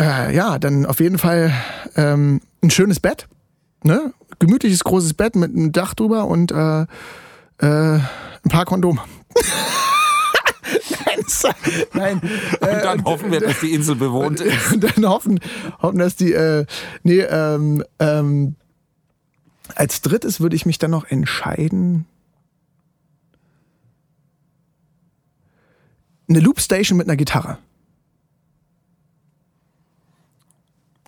äh, 0.00 0.34
ja, 0.34 0.58
dann 0.58 0.86
auf 0.86 1.00
jeden 1.00 1.18
Fall 1.18 1.52
ähm, 1.96 2.40
ein 2.62 2.70
schönes 2.70 3.00
Bett. 3.00 3.28
Ne? 3.82 4.12
Gemütliches, 4.38 4.82
großes 4.84 5.14
Bett 5.14 5.36
mit 5.36 5.54
einem 5.54 5.72
Dach 5.72 5.94
drüber 5.94 6.26
und 6.26 6.50
äh, 6.52 6.82
äh, 6.82 6.86
ein 7.60 8.48
paar 8.48 8.64
Kondome. 8.64 9.00
nein, 10.90 11.24
nein. 11.92 12.20
Und 12.60 12.84
dann 12.84 13.04
hoffen 13.04 13.30
wir, 13.30 13.40
dass 13.40 13.60
die 13.60 13.74
Insel 13.74 13.96
bewohnt 13.96 14.40
ist. 14.42 14.72
Und 14.72 14.84
dann 14.84 15.06
hoffen, 15.06 15.38
hoffen, 15.82 15.98
dass 15.98 16.16
die. 16.16 16.32
Äh, 16.32 16.64
nee, 17.02 17.20
ähm, 17.20 17.84
ähm, 17.98 18.56
als 19.74 20.02
drittes 20.02 20.40
würde 20.40 20.56
ich 20.56 20.66
mich 20.66 20.78
dann 20.78 20.90
noch 20.90 21.04
entscheiden. 21.06 22.06
Eine 26.28 26.40
Loopstation 26.40 26.96
mit 26.96 27.06
einer 27.06 27.16
Gitarre. 27.16 27.58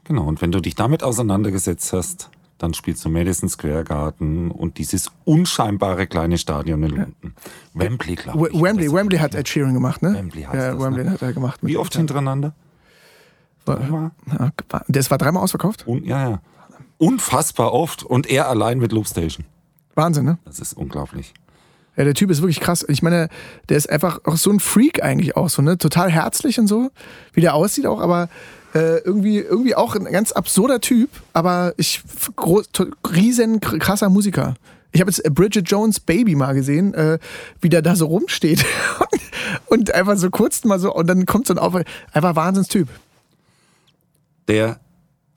Genau, 0.05 0.27
und 0.27 0.41
wenn 0.41 0.53
du 0.53 0.61
dich 0.61 0.75
damit 0.75 1.03
auseinandergesetzt 1.03 1.93
hast, 1.93 2.31
dann 2.59 2.75
spielst 2.75 3.05
du 3.05 3.09
Madison 3.09 3.49
Square 3.49 3.85
Garden 3.85 4.51
und 4.51 4.79
dieses 4.79 5.11
unscheinbare 5.25 6.07
kleine 6.07 6.39
Stadion 6.39 6.83
in 6.85 6.91
London. 6.91 7.35
Wembley, 7.75 8.15
glaube 8.15 8.49
ich. 8.51 8.63
Wembley, 8.63 8.93
Wembley 8.93 9.19
hat 9.19 9.35
Ed 9.35 9.49
Sheeran 9.49 9.75
gemacht, 9.75 10.03
ne? 10.03 10.15
Wembley 10.15 10.43
heißt 10.43 10.55
ja, 10.55 10.73
das, 10.73 10.83
Wembley 10.83 11.05
ne? 11.05 11.11
hat 11.11 11.23
er 11.23 11.33
gemacht. 11.33 11.61
Wie 11.63 11.77
oft 11.77 11.95
hintereinander? 11.95 12.55
Dreimal? 13.65 14.13
Ja, 14.39 14.53
Das 14.89 15.11
war 15.11 15.19
dreimal 15.19 15.43
ausverkauft? 15.43 15.87
Un 15.87 16.05
ja, 16.05 16.31
ja. 16.31 16.41
Unfassbar 16.99 17.73
oft. 17.73 18.03
Und 18.03 18.29
er 18.29 18.49
allein 18.49 18.79
mit 18.79 18.93
Loopstation. 18.93 19.45
Wahnsinn, 19.95 20.25
ne? 20.25 20.39
Das 20.45 20.59
ist 20.59 20.75
unglaublich. 20.75 21.35
Ja, 21.97 22.05
der 22.05 22.15
Typ 22.15 22.31
ist 22.31 22.43
wirklich 22.43 22.61
krass. 22.61 22.85
Ich 22.89 23.03
meine, 23.03 23.29
der 23.69 23.77
ist 23.79 23.89
einfach 23.89 24.21
auch 24.25 24.37
so 24.37 24.51
ein 24.51 24.61
Freak 24.61 25.03
eigentlich 25.03 25.37
auch 25.37 25.49
so, 25.49 25.63
ne? 25.63 25.79
Total 25.79 26.11
herzlich 26.11 26.59
und 26.59 26.67
so, 26.67 26.91
wie 27.33 27.41
der 27.41 27.55
aussieht 27.55 27.87
auch, 27.87 28.01
aber 28.01 28.29
äh, 28.75 28.99
irgendwie, 28.99 29.39
irgendwie 29.39 29.75
auch 29.75 29.95
ein 29.97 30.05
ganz 30.05 30.33
absurder 30.33 30.81
Typ, 30.83 31.09
aber 31.33 31.73
ich 31.79 32.03
groß, 32.37 32.67
riesen 33.15 33.61
kr- 33.61 33.79
krasser 33.79 34.11
Musiker. 34.11 34.55
Ich 34.93 35.01
habe 35.01 35.11
jetzt 35.11 35.23
Bridget 35.35 35.71
Jones 35.71 36.01
Baby 36.01 36.35
mal 36.35 36.53
gesehen, 36.53 36.93
äh, 36.93 37.19
wie 37.63 37.71
der 37.71 37.81
da 37.81 37.97
so 37.97 38.07
rumsteht 38.07 38.65
und 39.67 39.95
einfach 39.95 40.17
so 40.19 40.29
kurz 40.29 40.63
mal 40.65 40.79
so 40.79 40.95
und 40.95 41.07
dann 41.07 41.25
kommt 41.25 41.47
so 41.47 41.55
ein 41.55 41.59
Auf 41.59 41.75
einfach 42.13 42.37
Wahnsinnstyp. 42.37 42.89
Der 44.49 44.79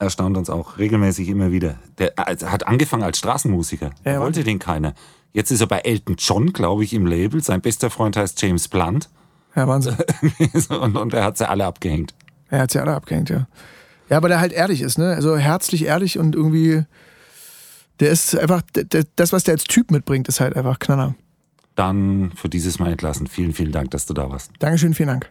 erstaunt 0.00 0.36
uns 0.36 0.50
auch 0.50 0.78
regelmäßig 0.78 1.28
immer 1.28 1.52
wieder. 1.52 1.76
Der 1.98 2.12
also, 2.16 2.50
hat 2.50 2.66
angefangen 2.66 3.02
als 3.02 3.18
Straßenmusiker. 3.18 3.90
Ja, 4.04 4.20
wollte 4.20 4.42
den 4.42 4.58
keiner. 4.58 4.94
Jetzt 5.32 5.50
ist 5.50 5.60
er 5.60 5.66
bei 5.66 5.78
Elton 5.80 6.16
John, 6.18 6.52
glaube 6.52 6.82
ich, 6.82 6.92
im 6.92 7.06
Label. 7.06 7.42
Sein 7.42 7.60
bester 7.60 7.90
Freund 7.90 8.16
heißt 8.16 8.40
James 8.42 8.66
Blunt. 8.66 9.08
Ja, 9.54 9.68
Wahnsinn. 9.68 9.96
und, 10.68 10.96
und 10.96 11.14
er 11.14 11.24
hat 11.24 11.38
sie 11.38 11.48
alle 11.48 11.66
abgehängt. 11.66 12.14
Er 12.48 12.60
hat 12.60 12.70
sie 12.70 12.80
alle 12.80 12.94
abgehängt, 12.94 13.30
ja. 13.30 13.46
Ja, 14.08 14.16
aber 14.16 14.28
der 14.28 14.40
halt 14.40 14.52
ehrlich 14.52 14.80
ist, 14.80 14.98
ne? 14.98 15.14
Also 15.14 15.36
herzlich 15.36 15.84
ehrlich 15.84 16.18
und 16.18 16.34
irgendwie, 16.34 16.84
der 18.00 18.10
ist 18.10 18.36
einfach, 18.36 18.62
das, 19.14 19.32
was 19.32 19.44
der 19.44 19.54
als 19.54 19.64
Typ 19.64 19.92
mitbringt, 19.92 20.26
ist 20.26 20.40
halt 20.40 20.56
einfach 20.56 20.80
Knaller. 20.80 21.14
Dann 21.76 22.32
für 22.34 22.48
dieses 22.48 22.80
Mal 22.80 22.90
entlassen. 22.90 23.28
Vielen, 23.28 23.52
vielen 23.52 23.70
Dank, 23.70 23.92
dass 23.92 24.06
du 24.06 24.14
da 24.14 24.28
warst. 24.30 24.50
Dankeschön, 24.58 24.94
vielen 24.94 25.08
Dank. 25.08 25.30